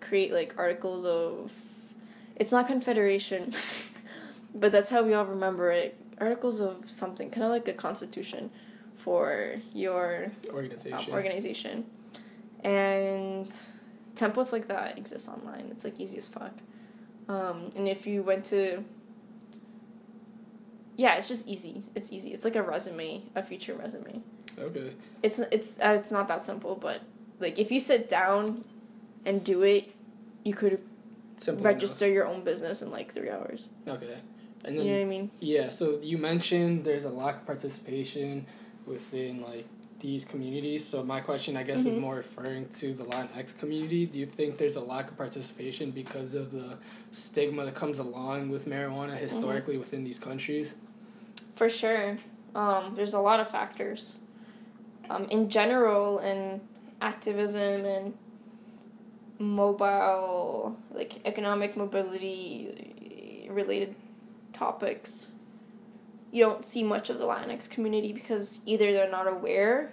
[0.00, 1.50] create like articles of
[2.36, 3.52] it's not confederation
[4.54, 5.96] but that's how we all remember it.
[6.18, 8.50] Articles of something kind of like a constitution
[8.96, 10.98] for your Organization.
[10.98, 11.84] um, organization.
[12.64, 13.48] And
[14.14, 15.68] templates like that exist online.
[15.70, 16.52] It's like easy as fuck.
[17.28, 18.82] Um, and if you went to
[20.96, 21.82] yeah it's just easy.
[21.94, 22.32] It's easy.
[22.32, 24.22] It's like a resume a future resume.
[24.58, 24.94] Okay.
[25.22, 27.02] it's it's uh, it's not that simple but
[27.40, 28.64] like if you sit down
[29.26, 29.92] and do it
[30.44, 30.80] you could
[31.36, 33.70] Simple register your own business in like three hours.
[33.86, 34.16] Okay.
[34.64, 38.46] And you know what i mean Yeah, so you mentioned there's a lack of participation
[38.86, 39.66] within like
[40.00, 40.84] these communities.
[40.84, 41.94] So my question, I guess, Mhm.
[41.94, 44.06] is more referring to the Latinx community.
[44.06, 46.76] Do you think there's a lack of participation because of the
[47.12, 50.74] stigma that comes along with marijuana historically within these countries?
[51.54, 52.18] For sure.
[52.54, 54.16] Um, there's a lot of factors.
[55.08, 56.60] Um, in general, in
[57.00, 58.14] activism and
[59.38, 63.96] mobile, like economic mobility related
[64.52, 65.32] topics,
[66.32, 69.92] you don't see much of the Latinx community because either they're not aware,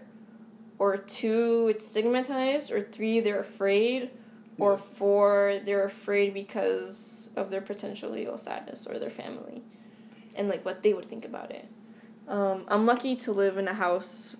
[0.80, 4.10] or two, it's stigmatized, or three, they're afraid,
[4.58, 9.64] or four, they're afraid because of their potential legal status or their family
[10.36, 11.68] and like what they would think about it.
[12.28, 14.36] Um, I'm lucky to live in a house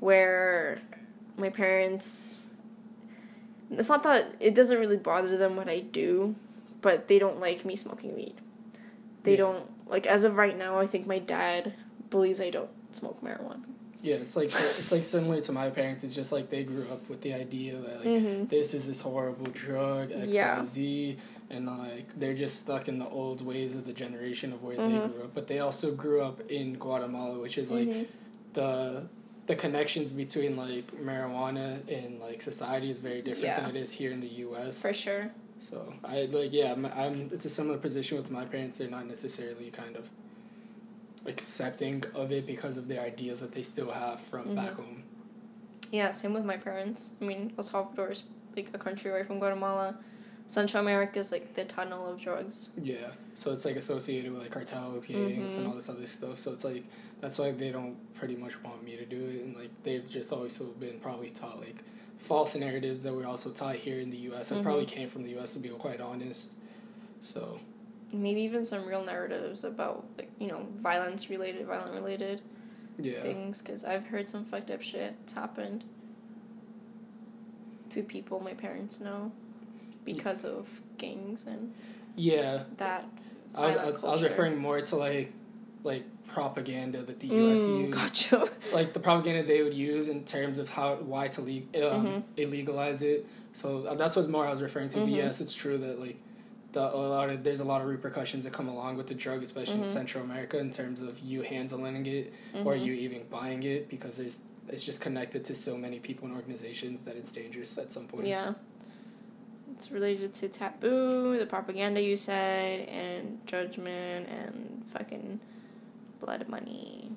[0.00, 0.80] where
[1.36, 2.43] my parents.
[3.78, 6.34] It's not that it doesn't really bother them what I do,
[6.82, 8.34] but they don't like me smoking weed.
[9.22, 9.38] They Yeah.
[9.38, 10.78] don't like as of right now.
[10.78, 11.72] I think my dad
[12.10, 13.62] believes I don't smoke marijuana.
[14.02, 16.04] Yeah, it's like it's like similar to my parents.
[16.04, 18.46] It's just like they grew up with the idea that like Mm-hmm.
[18.48, 20.58] this is this horrible drug X, Yeah.
[20.60, 21.16] Y, Z,
[21.48, 24.84] and like they're just stuck in the old ways of the generation of where Mhm.
[25.02, 25.34] they grew up.
[25.34, 28.06] But they also grew up in Guatemala, which is like Mhm.
[28.52, 29.04] the
[29.46, 33.60] the connections between like marijuana and like society is very different Yeah.
[33.60, 34.80] than it is here in the U.S.
[34.80, 35.30] For sure.
[35.60, 38.78] So I like yeah, I'm, I'm it's a similar position with my parents.
[38.78, 40.08] They're not necessarily kind of
[41.26, 44.76] accepting of it because of the ideas that they still have from back Mhm.
[44.76, 45.02] home.
[45.90, 47.12] Yeah, same with my parents.
[47.20, 48.24] I mean, El Salvador is
[48.56, 49.96] like a country away from Guatemala.
[50.46, 52.70] Central America is like the tunnel of drugs.
[52.82, 55.68] Yeah, so it's like associated with like cartels, gangs, and Mhm.
[55.70, 56.38] all this other stuff.
[56.38, 56.84] So it's like
[57.24, 60.30] that's why they don't pretty much want me to do it, and like they've just
[60.30, 61.76] always been probably taught like
[62.18, 64.50] false narratives that were also taught here in the U.S.
[64.50, 64.62] Mhm.
[64.62, 65.54] probably came from the U.S.
[65.54, 66.52] to be quite honest.
[67.22, 67.58] So
[68.12, 72.42] Maybe even some real narratives about like you know violence related, violent related
[72.98, 73.62] yeah, things.
[73.62, 75.84] Because I've heard some fucked up shit that's happened
[77.88, 79.32] to people my parents know
[80.04, 80.68] because of
[80.98, 81.72] gangs and
[82.16, 82.64] yeah.
[82.76, 83.06] that.
[83.54, 85.32] I was I was, I was referring more to like
[85.84, 87.58] like propaganda that the U.S.
[87.60, 87.92] Mm, used.
[87.92, 88.48] gotcha.
[88.72, 92.22] like the propaganda they would use in terms of how why to le- um, Mhm.
[92.36, 93.26] illegalize it.
[93.52, 94.98] So uh, that's what more I was referring to.
[94.98, 95.14] Mhm.
[95.14, 96.16] yes, it's true that like
[96.72, 99.42] the a lot of there's a lot of repercussions that come along with the drug,
[99.42, 99.90] especially in Mhm.
[99.90, 102.32] Central America, in terms of you handling it
[102.64, 102.84] or Mhm.
[102.84, 107.02] you even buying it because there's it's just connected to so many people and organizations
[107.02, 108.26] that it's dangerous at some point.
[108.26, 108.54] Yeah.
[109.76, 115.38] It's related to taboo, the propaganda you said, and judgment, and fucking
[116.24, 117.12] blood money.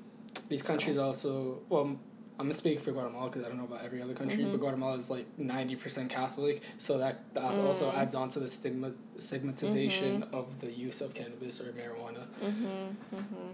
[0.49, 1.97] These So- countries also well.
[2.39, 4.51] I'm gonna speak for Guatemala because I don't know about every other country, Mhm.
[4.51, 7.95] but Guatemala is like ninety percent Catholic, so that, that also Mm.
[7.95, 10.35] adds on to the stigma stigmatization Mm-hmm.
[10.35, 12.27] of the use of cannabis or marijuana.
[12.39, 13.15] Mm-hmm.
[13.15, 13.49] Mm-hmm.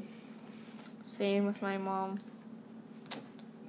[1.01, 2.19] Same with my mom.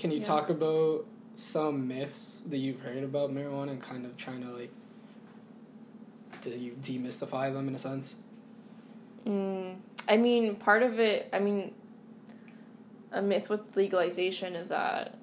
[0.01, 0.24] Can you Yeah.
[0.24, 1.07] talk about
[1.37, 4.72] some myths that you've heard about marijuana and kind of trying to like
[6.43, 8.16] do you demystify them in a sense?
[9.26, 9.76] Mm,
[10.09, 11.72] I mean, part of it, I mean,
[13.12, 15.16] a myth with legalization is that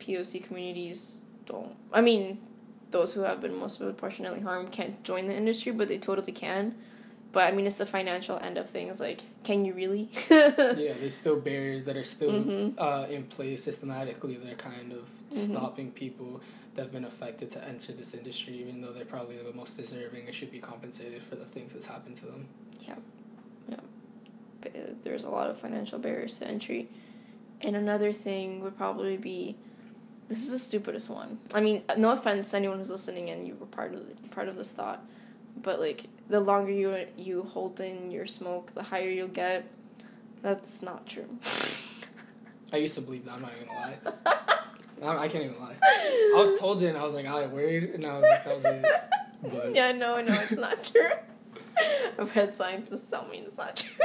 [0.00, 2.38] POC communities don't, I mean,
[2.90, 6.74] those who have been most disproportionately harmed can't join the industry, but they totally can.
[7.30, 9.00] But I mean, it's the financial end of things.
[9.00, 10.08] Like, can you really?
[10.30, 10.54] yeah,
[10.98, 12.74] there's still barriers that are still Mhm.
[12.78, 14.36] uh, in place systematically.
[14.36, 15.50] They're kind of Mhm.
[15.50, 16.40] stopping people
[16.74, 20.24] that have been affected to enter this industry, even though they're probably the most deserving
[20.24, 22.46] and should be compensated for the things that's happened to them.
[24.60, 26.88] But, uh, there's a lot of financial barriers to entry.
[27.60, 29.56] And another thing would probably be
[30.28, 31.38] this is the stupidest one.
[31.54, 34.48] I mean, no offense to anyone who's listening and you were part of the, part
[34.48, 35.02] of this thought,
[35.62, 39.66] but like the longer you you hold in your smoke, the higher you'll get.
[40.42, 41.28] That's not true.
[42.72, 43.34] I used to believe that.
[43.34, 45.16] I'm not even gonna lie.
[45.18, 45.76] I, I can't even lie.
[45.82, 48.54] I was told it, and I was like, "I word," and I was like, "That
[48.54, 48.84] was it."
[49.40, 51.10] But yeah, no, no, it's not true.
[52.18, 54.04] I've had scientists tell me it's not true.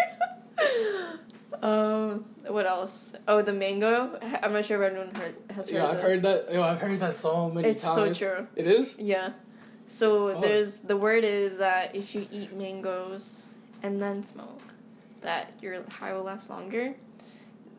[1.61, 3.15] Um, what else?
[3.27, 4.19] Oh, the mango.
[4.41, 6.11] I'm not sure if everyone heard, has heard Yeah, I've this.
[6.11, 6.51] heard that.
[6.53, 7.95] Yo, I've heard that so many It's times.
[7.95, 8.47] so true.
[8.55, 8.99] It is.
[8.99, 9.33] Yeah.
[9.87, 10.41] So Oh.
[10.41, 13.51] there's the word is that if you eat mangoes
[13.81, 14.61] and then smoke,
[15.21, 16.95] that your high will last longer.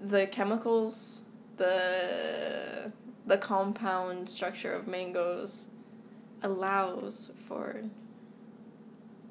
[0.01, 1.23] The chemicals,
[1.57, 2.91] the
[3.27, 5.69] the compound structure of mangoes
[6.43, 7.83] allows for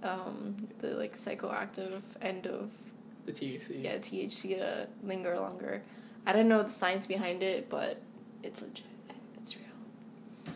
[0.04, 2.70] um, the like psychoactive end of
[3.26, 3.84] The THC.
[3.84, 5.82] yeah THC to linger longer.
[6.26, 8.02] I don't know the science behind it, but
[8.44, 8.86] it's legit.
[9.42, 9.66] It's real.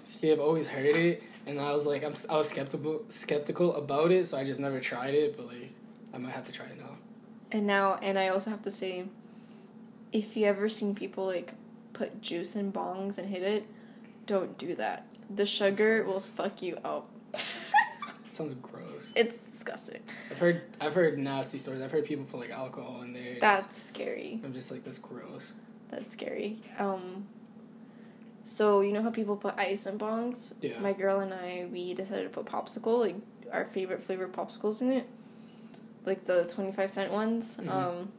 [0.03, 4.11] See, I've always heard it, and I was like, I'm, I was skeptical, skeptical about
[4.11, 5.35] it, so I just never tried it.
[5.35, 5.71] But like,
[6.13, 6.91] I might have to try it now.
[7.51, 9.05] And now, and I also have to say,
[10.11, 11.53] if you ever seen people like
[11.93, 13.65] put juice in bongs and hit it,
[14.25, 15.05] don't do that.
[15.33, 17.09] The sugar will fuck you up.
[18.29, 18.86] Sounds gross.
[19.15, 20.01] It's disgusting.
[20.31, 21.81] I've heard, I've heard nasty stories.
[21.81, 23.37] I've heard people put like alcohol in there.
[23.39, 24.39] That's scary.
[24.43, 25.53] I'm just like, that's gross.
[25.89, 26.59] That's scary.
[26.77, 27.27] Um.
[28.43, 30.53] So you know how people put ice in bongs?
[30.61, 30.79] Yeah.
[30.79, 33.15] My girl and I, we decided to put popsicle, like
[33.51, 35.05] our favorite flavor popsicles in it,
[36.05, 37.57] like the twenty five cent ones.
[37.57, 37.69] Mhm.
[37.69, 38.11] Um,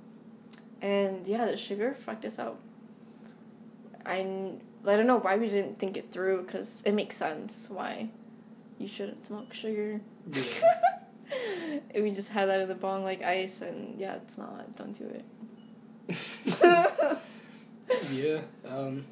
[0.83, 2.59] and yeah, the sugar fucked us up.
[4.05, 4.23] I
[4.85, 8.09] don't know why we didn't think it through because it makes sense why
[8.79, 10.01] you shouldn't smoke sugar.
[10.33, 10.43] Yeah.
[11.95, 14.75] And we just had that in the bong like ice, and yeah, it's not.
[14.77, 16.19] Don't do it.
[18.13, 18.41] yeah.
[18.67, 19.05] Um.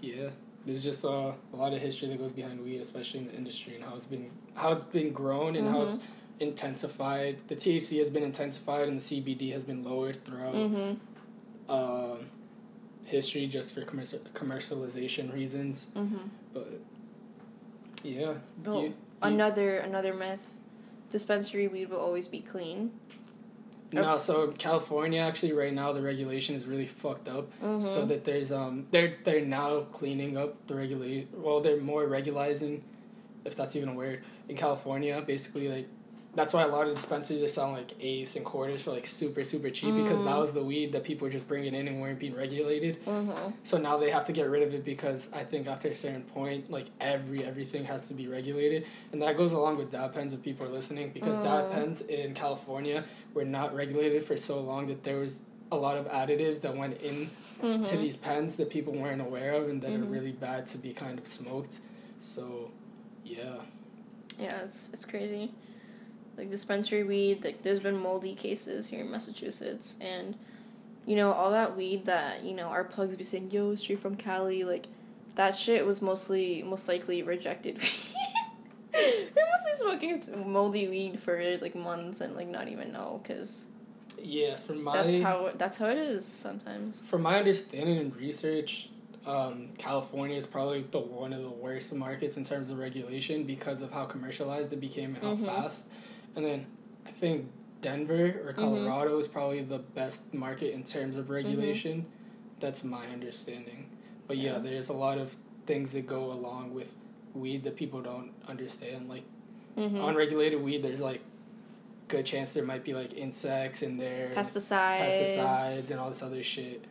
[0.00, 0.30] Yeah.
[0.64, 3.74] There's just uh, a lot of history that goes behind weed, especially in the industry,
[3.74, 5.98] and how it's been how it's been grown and how it's
[6.38, 7.38] intensified.
[7.48, 11.72] The THC has been intensified, and the CBD has been lowered throughout Mm-hmm.
[11.72, 12.18] um,
[13.04, 15.88] history, just for commercial commercialization reasons.
[15.96, 16.28] Mm-hmm.
[16.54, 16.80] But
[18.04, 18.34] yeah,
[18.66, 20.54] Oh, you- you- another another myth:
[21.10, 22.92] dispensary weed will always be clean.
[23.94, 27.50] No, so California actually right now the regulation is really fucked up.
[27.60, 27.80] Mm-hmm.
[27.82, 32.82] So that there's um they're they're now cleaning up the regulate well they're more regularizing,
[33.44, 35.22] if that's even a word in California.
[35.26, 35.88] Basically like
[36.34, 39.44] that's why a lot of dispensaries are selling like eighths and quarters for like super
[39.44, 40.40] super cheap because that Mm.
[40.40, 43.04] was the weed that people were just bringing in and weren't being regulated.
[43.04, 43.50] Mm-hmm.
[43.64, 46.22] So now they have to get rid of it because I think after a certain
[46.22, 50.32] point, like every everything has to be regulated, and that goes along with dab pens.
[50.32, 51.72] If people are listening, because dab Mm.
[51.74, 53.04] pens in California
[53.34, 57.00] were not regulated for so long that there was a lot of additives that went
[57.02, 57.30] in
[57.62, 57.82] Mm-hmm.
[57.82, 60.10] to these pens that people weren't aware of and that are Mhm.
[60.10, 61.78] really bad to be kind of smoked.
[62.20, 62.70] So,
[63.24, 63.60] yeah,
[64.38, 65.52] Yeah, it's it's crazy.
[66.36, 70.34] Like dispensary weed, like there's been moldy cases here in Massachusetts, and
[71.06, 74.16] you know all that weed that you know our plugs be saying, "Yo, straight from
[74.16, 74.86] Cali," like
[75.36, 77.78] that shit was mostly most likely rejected.
[78.94, 83.66] We're mostly smoking moldy weed for like months and like not even know because
[84.22, 84.56] yeah.
[84.56, 87.02] From my that's how that's how it is sometimes.
[87.02, 88.88] From my understanding and research,
[89.26, 93.80] um, California is probably the one of the worst markets in terms of regulation because
[93.80, 95.46] of how commercialized it became and how Mhm.
[95.46, 95.88] fast.
[96.36, 96.66] And then
[97.06, 98.56] I think Denver or Mhm.
[98.56, 102.06] Colorado is probably the best market in terms of regulation.
[102.60, 103.88] That's my understanding.
[104.28, 104.58] But yeah, Yeah.
[104.60, 106.94] there's a lot of things that go along with
[107.34, 109.08] weed that people don't understand.
[109.08, 109.24] Like
[109.76, 109.96] Mm-hmm.
[109.96, 111.22] unregulated weed, there's like
[112.08, 115.08] good chance there might be like insects in there, Pesticides.
[115.08, 116.84] pesticides, and all this other shit.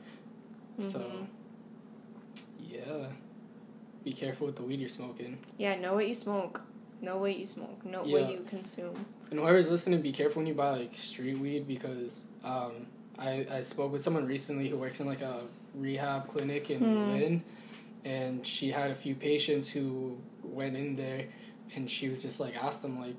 [0.81, 1.27] So, Mhm.
[2.59, 3.07] yeah.
[4.03, 5.37] Be careful with the weed you're smoking.
[5.59, 6.61] Yeah, know what you smoke.
[7.01, 7.83] Know what you smoke.
[7.85, 8.21] Know Yeah.
[8.21, 9.05] what you consume.
[9.31, 12.85] And whoever's listening, be careful when you buy like street weed because um,
[13.17, 15.41] I, I spoke with someone recently who works in like a
[15.75, 17.11] rehab clinic in Hmm.
[17.11, 17.43] Lynn,
[18.05, 21.25] and she had a few patients who went in there,
[21.75, 23.15] and she was just like asked them like,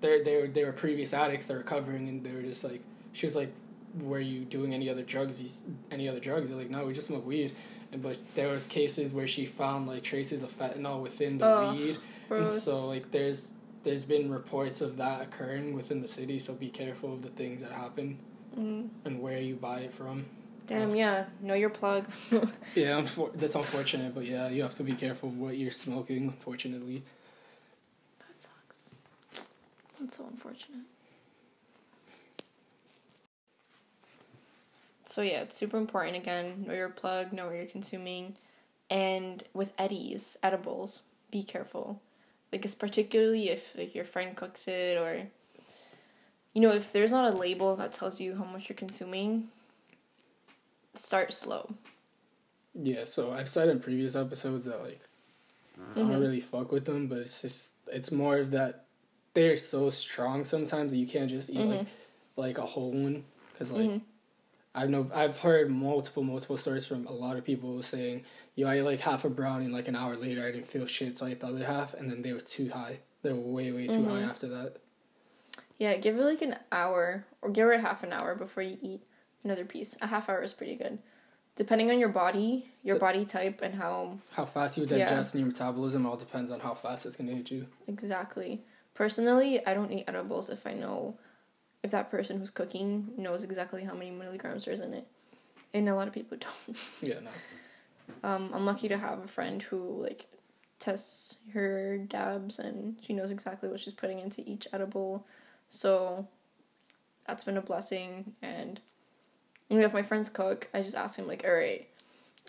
[0.00, 2.80] they were they were previous addicts, they're recovering, and they were just like,
[3.12, 3.52] she was like,
[4.00, 5.62] were you doing any other drugs?
[5.90, 6.48] Any other drugs?
[6.48, 7.54] They're like, no, we just smoke weed.
[7.92, 11.76] And but there was cases where she found like traces of fentanyl within the Ugh,
[11.76, 11.98] weed.
[12.38, 13.52] And so like there's
[13.84, 17.60] there's been reports of that occurring within the city, so be careful of the things
[17.60, 18.18] that happen
[18.58, 18.88] Mm.
[19.06, 20.26] and where you buy it from.
[20.68, 21.24] Damn, yeah.
[21.40, 22.04] Know your plug.
[22.74, 26.24] Yeah, unfor- that's unfortunate, but yeah, you have to be careful of what you're smoking,
[26.24, 27.02] unfortunately.
[28.20, 28.94] that sucks.
[29.98, 30.84] That's so unfortunate.
[35.04, 36.64] So yeah, it's super important again.
[36.66, 38.36] Know your plug, know what you're consuming.
[38.90, 42.00] And with eddies, edibles, be careful.
[42.52, 45.26] Like it's particularly if like your friend cooks it or
[46.54, 49.48] you know, if there's not a label that tells you how much you're consuming,
[50.94, 51.74] start slow.
[52.74, 55.00] Yeah, so I've said in previous episodes that like
[55.96, 56.20] I don't Mhm.
[56.20, 58.84] really fuck with them, but it's just it's more of that
[59.34, 61.86] they're so strong sometimes that you can't just eat like Mhm.
[62.36, 64.00] like a whole one because like Mhm.
[64.74, 68.24] I know I've heard multiple multiple stories from a lot of people saying,
[68.54, 70.86] "Yo, I ate like half a brownie, and like an hour later, I didn't feel
[70.86, 72.98] shit, so I ate the other half, and then they were too high.
[73.22, 74.28] They were way way too high Mhm.
[74.28, 74.76] after that."
[75.78, 79.02] Yeah, give it like an hour or give it half an hour before you eat
[79.42, 79.96] another piece.
[80.00, 80.98] A half hour is pretty good.
[81.56, 85.06] Depending on your body, your The- body type, and how How fast you Yeah.
[85.08, 87.66] digest and your metabolism all depends on how fast it's gonna hit you.
[87.86, 88.64] exactly.
[88.94, 91.18] Personally, I don't eat edibles if I know
[91.82, 95.06] if that person who's cooking knows exactly how many milligrams there's in it.
[95.74, 96.36] And a lot of people
[96.66, 96.76] don't.
[97.00, 97.30] Yeah, no.
[98.24, 100.26] Um, I'm lucky to have a friend who like
[100.78, 105.26] tests her dabs and she knows exactly what she's putting into each edible.
[105.68, 106.26] So
[107.26, 108.34] that's been a blessing.
[108.42, 108.80] And
[109.68, 111.88] you know, if my friends cook, I just ask him like, all right,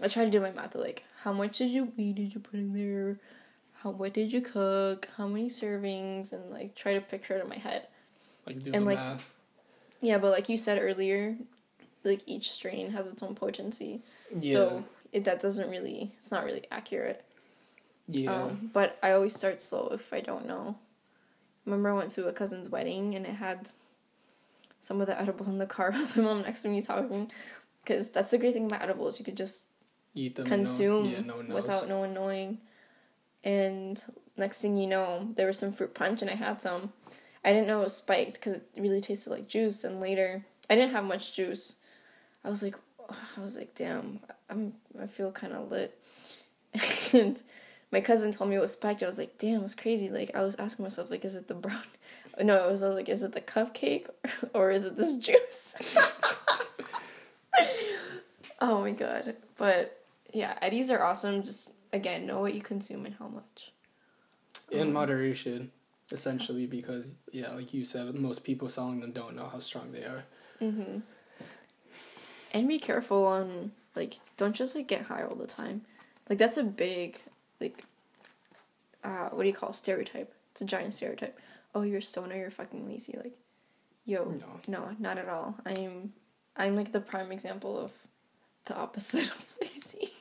[0.01, 2.56] I try to do my math like, how much did you weed did you put
[2.56, 3.20] in there?
[3.76, 5.08] How what did you cook?
[5.18, 6.34] How many servings?
[6.34, 7.88] And like try to picture it in my head.
[8.45, 9.34] Like doing And, the like, math.
[10.01, 11.38] Yeah, but like you said earlier,
[12.04, 14.01] like each strain has its own potency.
[14.38, 14.54] Yeah.
[14.54, 17.24] So it, that doesn't really, it's not really accurate.
[18.07, 18.34] yeah.
[18.34, 20.76] Um, but I always start slow if I don't know.
[21.66, 23.70] Remember, I went to a cousin's wedding and it had
[24.82, 27.32] some of the edible in the car with my mom next to me talking.
[27.84, 29.20] Because that's the great thing about edibles.
[29.20, 29.68] You could just
[30.16, 30.45] Eat them.
[30.45, 32.59] consume no, yeah, no without no one knowing.
[33.43, 34.01] And
[34.38, 36.91] next thing you know, there was some fruit punch and I had some.
[37.45, 39.84] I didn't know it was spiked because it really tasted like juice.
[39.84, 41.76] And later, I didn't have much juice.
[42.43, 42.76] I was like,
[43.38, 45.97] I was like, damn, I'm I feel kind of lit.
[47.14, 47.41] and
[47.91, 49.03] my cousin told me it was spiked.
[49.03, 50.09] I was like, damn, it's crazy.
[50.09, 51.84] Like I was asking myself, like, is it the brown?
[52.41, 54.07] No, it was, I was like, is it the cupcake
[54.55, 55.76] or is it this juice?
[58.59, 59.36] oh my god!
[59.55, 60.03] But
[60.34, 61.43] yeah, Eddies are awesome.
[61.43, 63.72] Just again, know what you consume and how much.
[64.72, 65.72] in Um, moderation,
[66.11, 70.03] essentially, because yeah, like you said, most people selling them don't know how strong they
[70.03, 70.24] are.
[70.59, 71.01] Mm-hmm.
[72.54, 75.82] And be careful on like don't just like get high all the time.
[76.30, 77.22] Like that's a big
[77.60, 77.84] like
[79.04, 79.76] uh what do you call it?
[79.76, 80.34] stereotype?
[80.51, 81.39] It's a giant stereotype.
[81.76, 83.18] Oh, you're a stoner, you're fucking lazy.
[83.18, 83.36] Like,
[84.06, 84.60] yo, No.
[84.68, 85.56] no, not at all.
[85.66, 86.14] I'm
[86.56, 87.91] I'm like the prime example of
[88.66, 90.12] the opposite of lazy.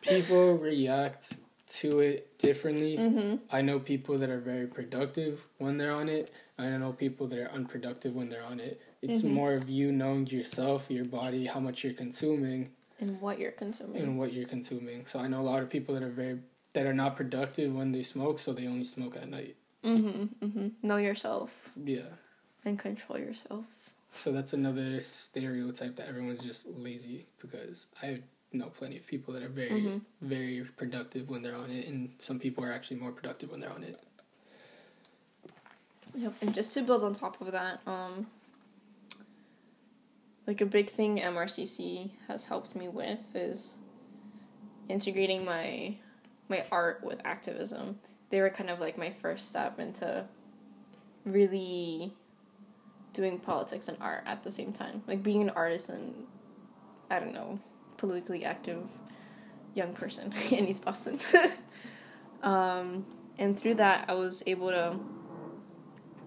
[0.00, 1.34] People react
[1.68, 2.96] to it differently.
[2.96, 3.36] Mm-hmm.
[3.50, 6.32] I know people that are very productive when they're on it.
[6.58, 8.80] I know people that are unproductive when they're on it.
[9.08, 9.30] It's Mhm.
[9.30, 14.02] more of you knowing yourself, your body, how much you're consuming, And what you're consuming.
[14.02, 15.06] and what you're consuming.
[15.06, 16.40] So I know a lot of people that are very
[16.72, 19.56] that are not productive when they smoke, so they only smoke at night.
[19.82, 20.44] Mm-hmm.
[20.44, 20.68] Mm-hmm.
[20.86, 22.16] Know yourself Yeah.
[22.66, 23.64] and control yourself.
[24.14, 29.42] So that's another stereotype that everyone's just lazy because I know plenty of people that
[29.42, 30.00] are very, Mhm.
[30.20, 33.72] very productive when they're on it, and some people are actually more productive when they're
[33.72, 33.98] on it.
[36.14, 38.26] Yep, and just to build on top of that, um,
[40.46, 43.74] like a big thing MRCC has helped me with is
[44.88, 45.96] integrating my
[46.48, 47.98] my art with activism.
[48.30, 50.24] They were kind of like my first step into
[51.24, 52.12] really
[53.12, 55.02] doing politics and art at the same time.
[55.08, 56.26] Like being an artist and
[57.10, 57.58] I don't know,
[57.96, 58.82] politically active
[59.74, 61.18] young person in East Boston.
[62.42, 63.04] um,
[63.38, 64.96] and through that I was able to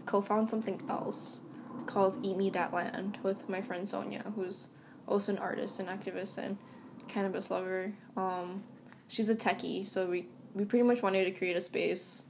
[0.05, 1.41] co-found something else
[1.89, 4.67] called Eat Me That Land with my friend Sonia, who's
[5.07, 6.55] also an artist and activist and
[7.07, 7.91] cannabis lover.
[8.15, 8.63] Um,
[9.07, 12.25] she's a techie, so we we pretty much wanted to create a space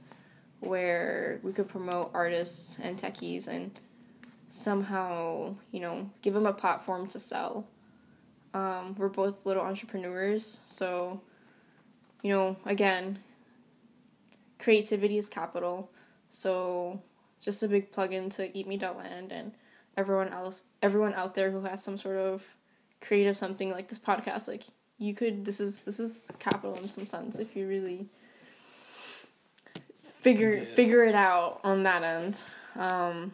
[0.60, 3.70] where we could promote artists and techies and
[4.48, 7.66] somehow you know give them a platform to sell.
[8.54, 11.20] Um, we're both little entrepreneurs, so
[12.22, 13.18] you know again,
[14.58, 15.90] creativity is capital.
[16.30, 17.02] So
[17.40, 19.52] just a big plug in to Eat Me Land and
[19.96, 22.42] everyone else, everyone out there who has some sort of
[23.00, 24.46] creative something like this podcast.
[24.48, 24.64] Like
[24.98, 28.06] you could, this is this is capital in some sense if you really
[30.20, 30.64] figure Yeah.
[30.64, 32.42] figure it out on that end.
[32.76, 33.32] Um,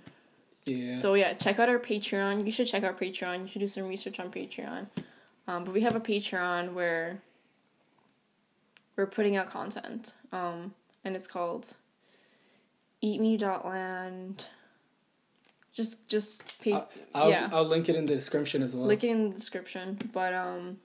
[0.66, 0.92] Yeah.
[0.92, 2.44] so yeah, check out our Patreon.
[2.46, 3.42] You should check out Patreon.
[3.42, 4.86] You should do some research on Patreon.
[5.48, 7.22] Um, but we have a Patreon where
[8.96, 11.76] we're putting out content, um, and it's called
[13.02, 14.46] eatme.land.
[15.72, 16.72] Just just pay,
[17.14, 17.50] I'll, yeah.
[17.52, 18.86] I'll link it in the description as well.
[18.86, 19.98] link it in the description.
[20.12, 20.78] But um,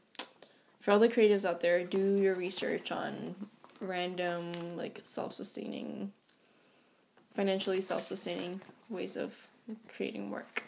[0.82, 3.36] for all the creatives out there, do your research on
[3.80, 6.12] random like self-sustaining,
[7.36, 8.59] financially self-sustaining
[8.89, 9.32] ways of
[9.95, 10.64] creating work.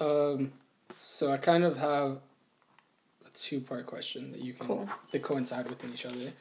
[0.00, 0.52] Um,
[0.98, 2.18] so I kind of have
[3.24, 4.88] a two-part question that you can Cool.
[5.12, 6.32] that coincide within each other.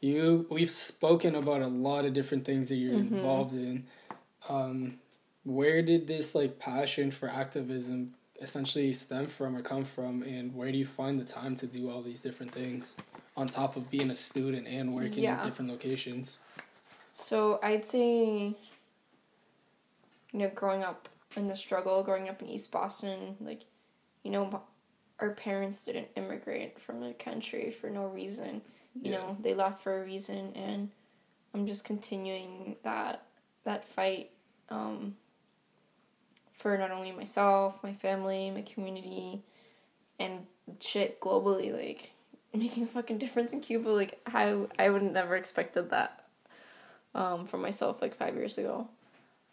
[0.00, 3.12] You, we've spoken about a lot of different things that you're Mhm.
[3.12, 3.86] involved in.
[4.48, 5.00] Um,
[5.44, 10.70] where did this like passion for activism essentially stem from or come from, and where
[10.70, 12.94] do you find the time to do all these different things
[13.36, 15.40] on top of being a student and working Yeah.
[15.40, 16.38] in different locations?
[17.10, 18.54] So I'd say,
[20.32, 23.62] you know, growing up in the struggle, growing up in East Boston, like,
[24.22, 24.62] you know,
[25.20, 28.60] our parents didn't immigrate from the country for no reason.
[29.02, 29.18] You Yeah.
[29.18, 30.90] know, they left for a reason, and
[31.54, 33.22] I'm just continuing that
[33.64, 34.30] that fight
[34.70, 35.16] um,
[36.58, 39.42] for not only myself, my family, my community,
[40.18, 40.46] and
[40.80, 41.72] shit globally.
[41.72, 42.12] Like
[42.54, 43.88] making a fucking difference in Cuba.
[43.88, 46.24] Like I I would never expected that
[47.14, 48.88] um, for myself like five years ago.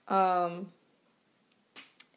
[0.08, 0.70] Um,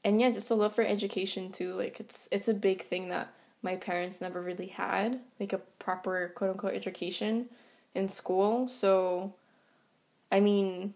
[0.05, 1.75] and yeah, just a love for education too.
[1.75, 3.33] Like it's it's a big thing that
[3.67, 7.47] my parents never really had, like a proper quote unquote education
[7.95, 8.69] in school.
[8.69, 9.35] So,
[10.31, 10.95] I mean,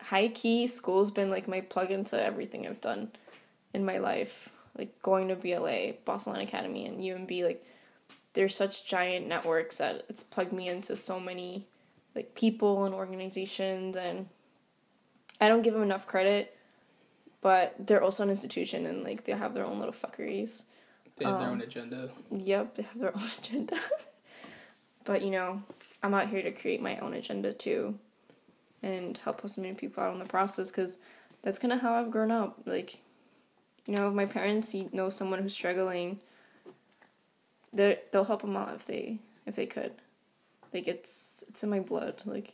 [0.00, 3.10] high key school's been like my plug into everything I've done
[3.72, 4.50] in my life.
[4.76, 7.42] Like going to BLA, Boston Academy, and UMB.
[7.42, 7.64] Like,
[8.34, 11.66] they're such giant networks that it's plugged me into so many
[12.14, 14.28] like people and organizations and
[15.40, 16.56] I don't give them enough credit,
[17.40, 20.64] but they're also an institution and like they have their own little fuckeries.
[21.16, 22.10] They have their Um, own agenda.
[22.30, 23.78] Yep, they have their own agenda.
[25.04, 25.62] but you know,
[26.02, 27.98] I'm out here to create my own agenda too
[28.82, 30.98] and help as many people out in the process because
[31.42, 32.58] that's kind of how I've grown up.
[32.66, 32.98] Like,
[33.86, 36.20] you know, if my parents see- know someone who's struggling,
[37.72, 39.92] they they'll help them out if they if they could.
[40.74, 42.22] Like it's it's in my blood.
[42.26, 42.52] Like,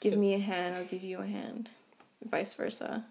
[0.00, 1.68] give me a hand, I'll give you a hand,
[2.24, 3.04] vice versa.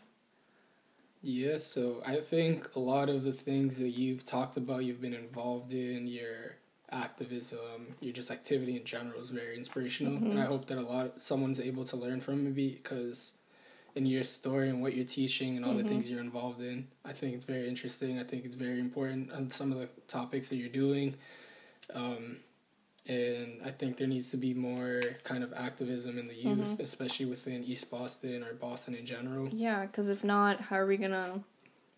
[1.22, 5.14] Yeah, so I think a lot of the things that you've talked about, you've been
[5.14, 6.56] involved in, your
[6.92, 11.08] activism, your just activity in general is very inspirational, and I hope that a lot
[11.08, 13.34] of, someone's able to learn from it because
[13.96, 17.12] in your story and what you're teaching and all the things you're involved in, I
[17.12, 18.18] think it's very interesting.
[18.18, 21.16] I think it's very important on some of the topics that you're doing.
[21.94, 22.38] Um,
[23.10, 27.26] and I think there needs to be more kind of activism in the youth, especially
[27.26, 29.50] within East Boston or Boston in general.
[29.52, 31.40] Yeah, because if not, how are we gonna?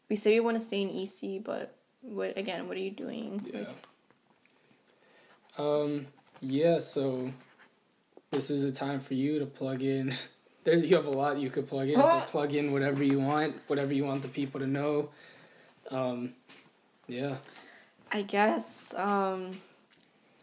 [0.09, 2.67] We say we want to stay in Eastie, but what again?
[2.67, 3.41] What are you doing?
[3.53, 3.59] Yeah.
[3.59, 6.07] Like, Um.
[6.39, 6.79] Yeah.
[6.79, 7.29] So,
[8.31, 10.15] this is a time for you to plug in.
[10.63, 11.95] There, you have a lot you could plug in.
[11.95, 15.09] So plug in whatever you want, whatever you want the people to know.
[15.89, 16.33] Um.
[17.07, 17.37] Yeah.
[18.11, 19.51] I guess um,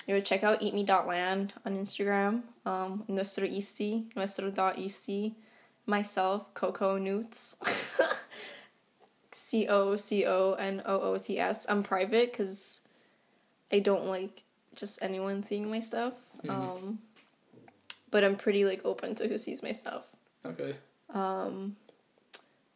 [0.09, 2.43] you would check out eatme.land on Instagram.
[2.65, 4.79] Um, nuestro Eastie, nuestro dot
[5.87, 7.57] Myself, Coco Newts.
[9.33, 11.67] C O C O N O O T S.
[11.69, 12.83] I'm private because
[13.71, 14.43] I don't like
[14.75, 16.15] just anyone seeing my stuff.
[16.49, 16.99] Um,
[18.11, 20.09] but I'm pretty like open to who sees my stuff.
[20.45, 20.75] Okay.
[21.13, 21.77] Um,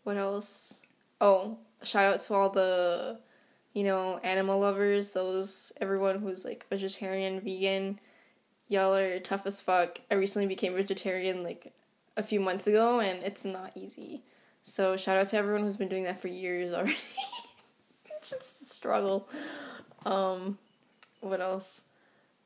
[0.05, 0.83] what else?
[1.20, 3.18] Oh, shout out to all the,
[3.73, 5.12] you know, animal lovers.
[5.12, 7.99] Those everyone who's like vegetarian, vegan.
[8.68, 10.01] Y'all are tough as fuck.
[10.11, 11.73] I recently became vegetarian like
[12.16, 14.23] a few months ago, and it's not easy.
[14.62, 16.97] So shout out to everyone who's been doing that for years already.
[18.16, 19.29] it's just a struggle.
[20.05, 20.59] Um,
[21.20, 21.83] what else?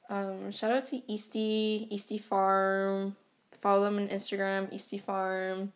[0.09, 3.17] Um, shout out to Eastie, Eastie Farm.
[3.61, 5.73] Follow them on Instagram, Eastie Farm.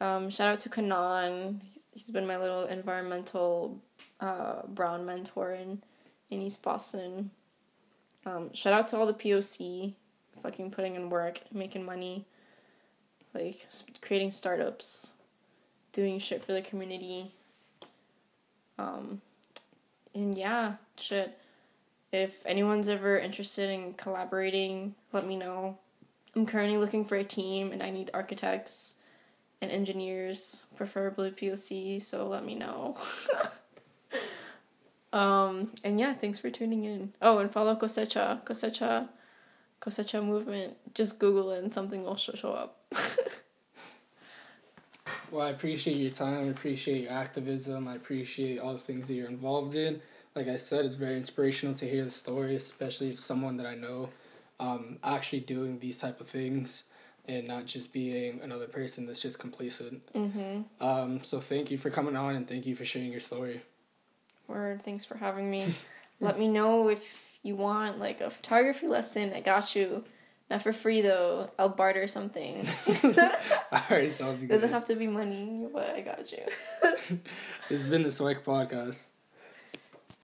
[0.00, 1.60] Um, shout out to Kanan.
[1.92, 3.80] He's been my little environmental
[4.20, 5.82] uh, brown mentor in,
[6.30, 7.30] in East Boston.
[8.26, 9.94] Um, shout out to all the POC,
[10.42, 12.24] fucking putting in work, making money,
[13.34, 13.66] like
[14.00, 15.14] creating startups,
[15.92, 17.32] doing shit for the community.
[18.78, 19.20] Um,
[20.14, 21.38] and yeah, shit.
[22.12, 25.78] If anyone's ever interested in collaborating, let me know.
[26.36, 28.96] I'm currently looking for a team and I need architects
[29.60, 32.96] and engineers, preferably POC, so let me know.
[35.14, 37.12] um, and yeah, thanks for tuning in.
[37.22, 39.08] Oh, and follow Cosecha, Cosecha,
[39.80, 40.76] Cosecha movement.
[40.92, 42.92] Just Google it and something will show, show up.
[45.30, 46.44] Well, I appreciate your time.
[46.44, 47.88] I appreciate your activism.
[47.88, 50.00] I appreciate all the things that you're involved in.
[50.36, 54.10] Like I said, it's very inspirational to hear the story, especially someone that I know
[54.60, 56.84] um, actually doing these type of things
[57.26, 60.06] and not just being another person that's just complacent.
[60.12, 60.62] mm-hmm.
[60.80, 63.62] Um, so thank you for coming on and thank you for sharing your story.
[64.46, 65.74] Word, thanks for having me.
[66.20, 67.02] Let me know if
[67.42, 69.32] you want like a photography lesson.
[69.34, 70.04] I got you.
[70.50, 71.50] Not for free though.
[71.58, 72.68] I'll barter something.
[73.72, 74.48] All right, sounds good.
[74.48, 76.44] Doesn't have to be money, but I got you.
[77.68, 79.06] this has been the Swag Podcast.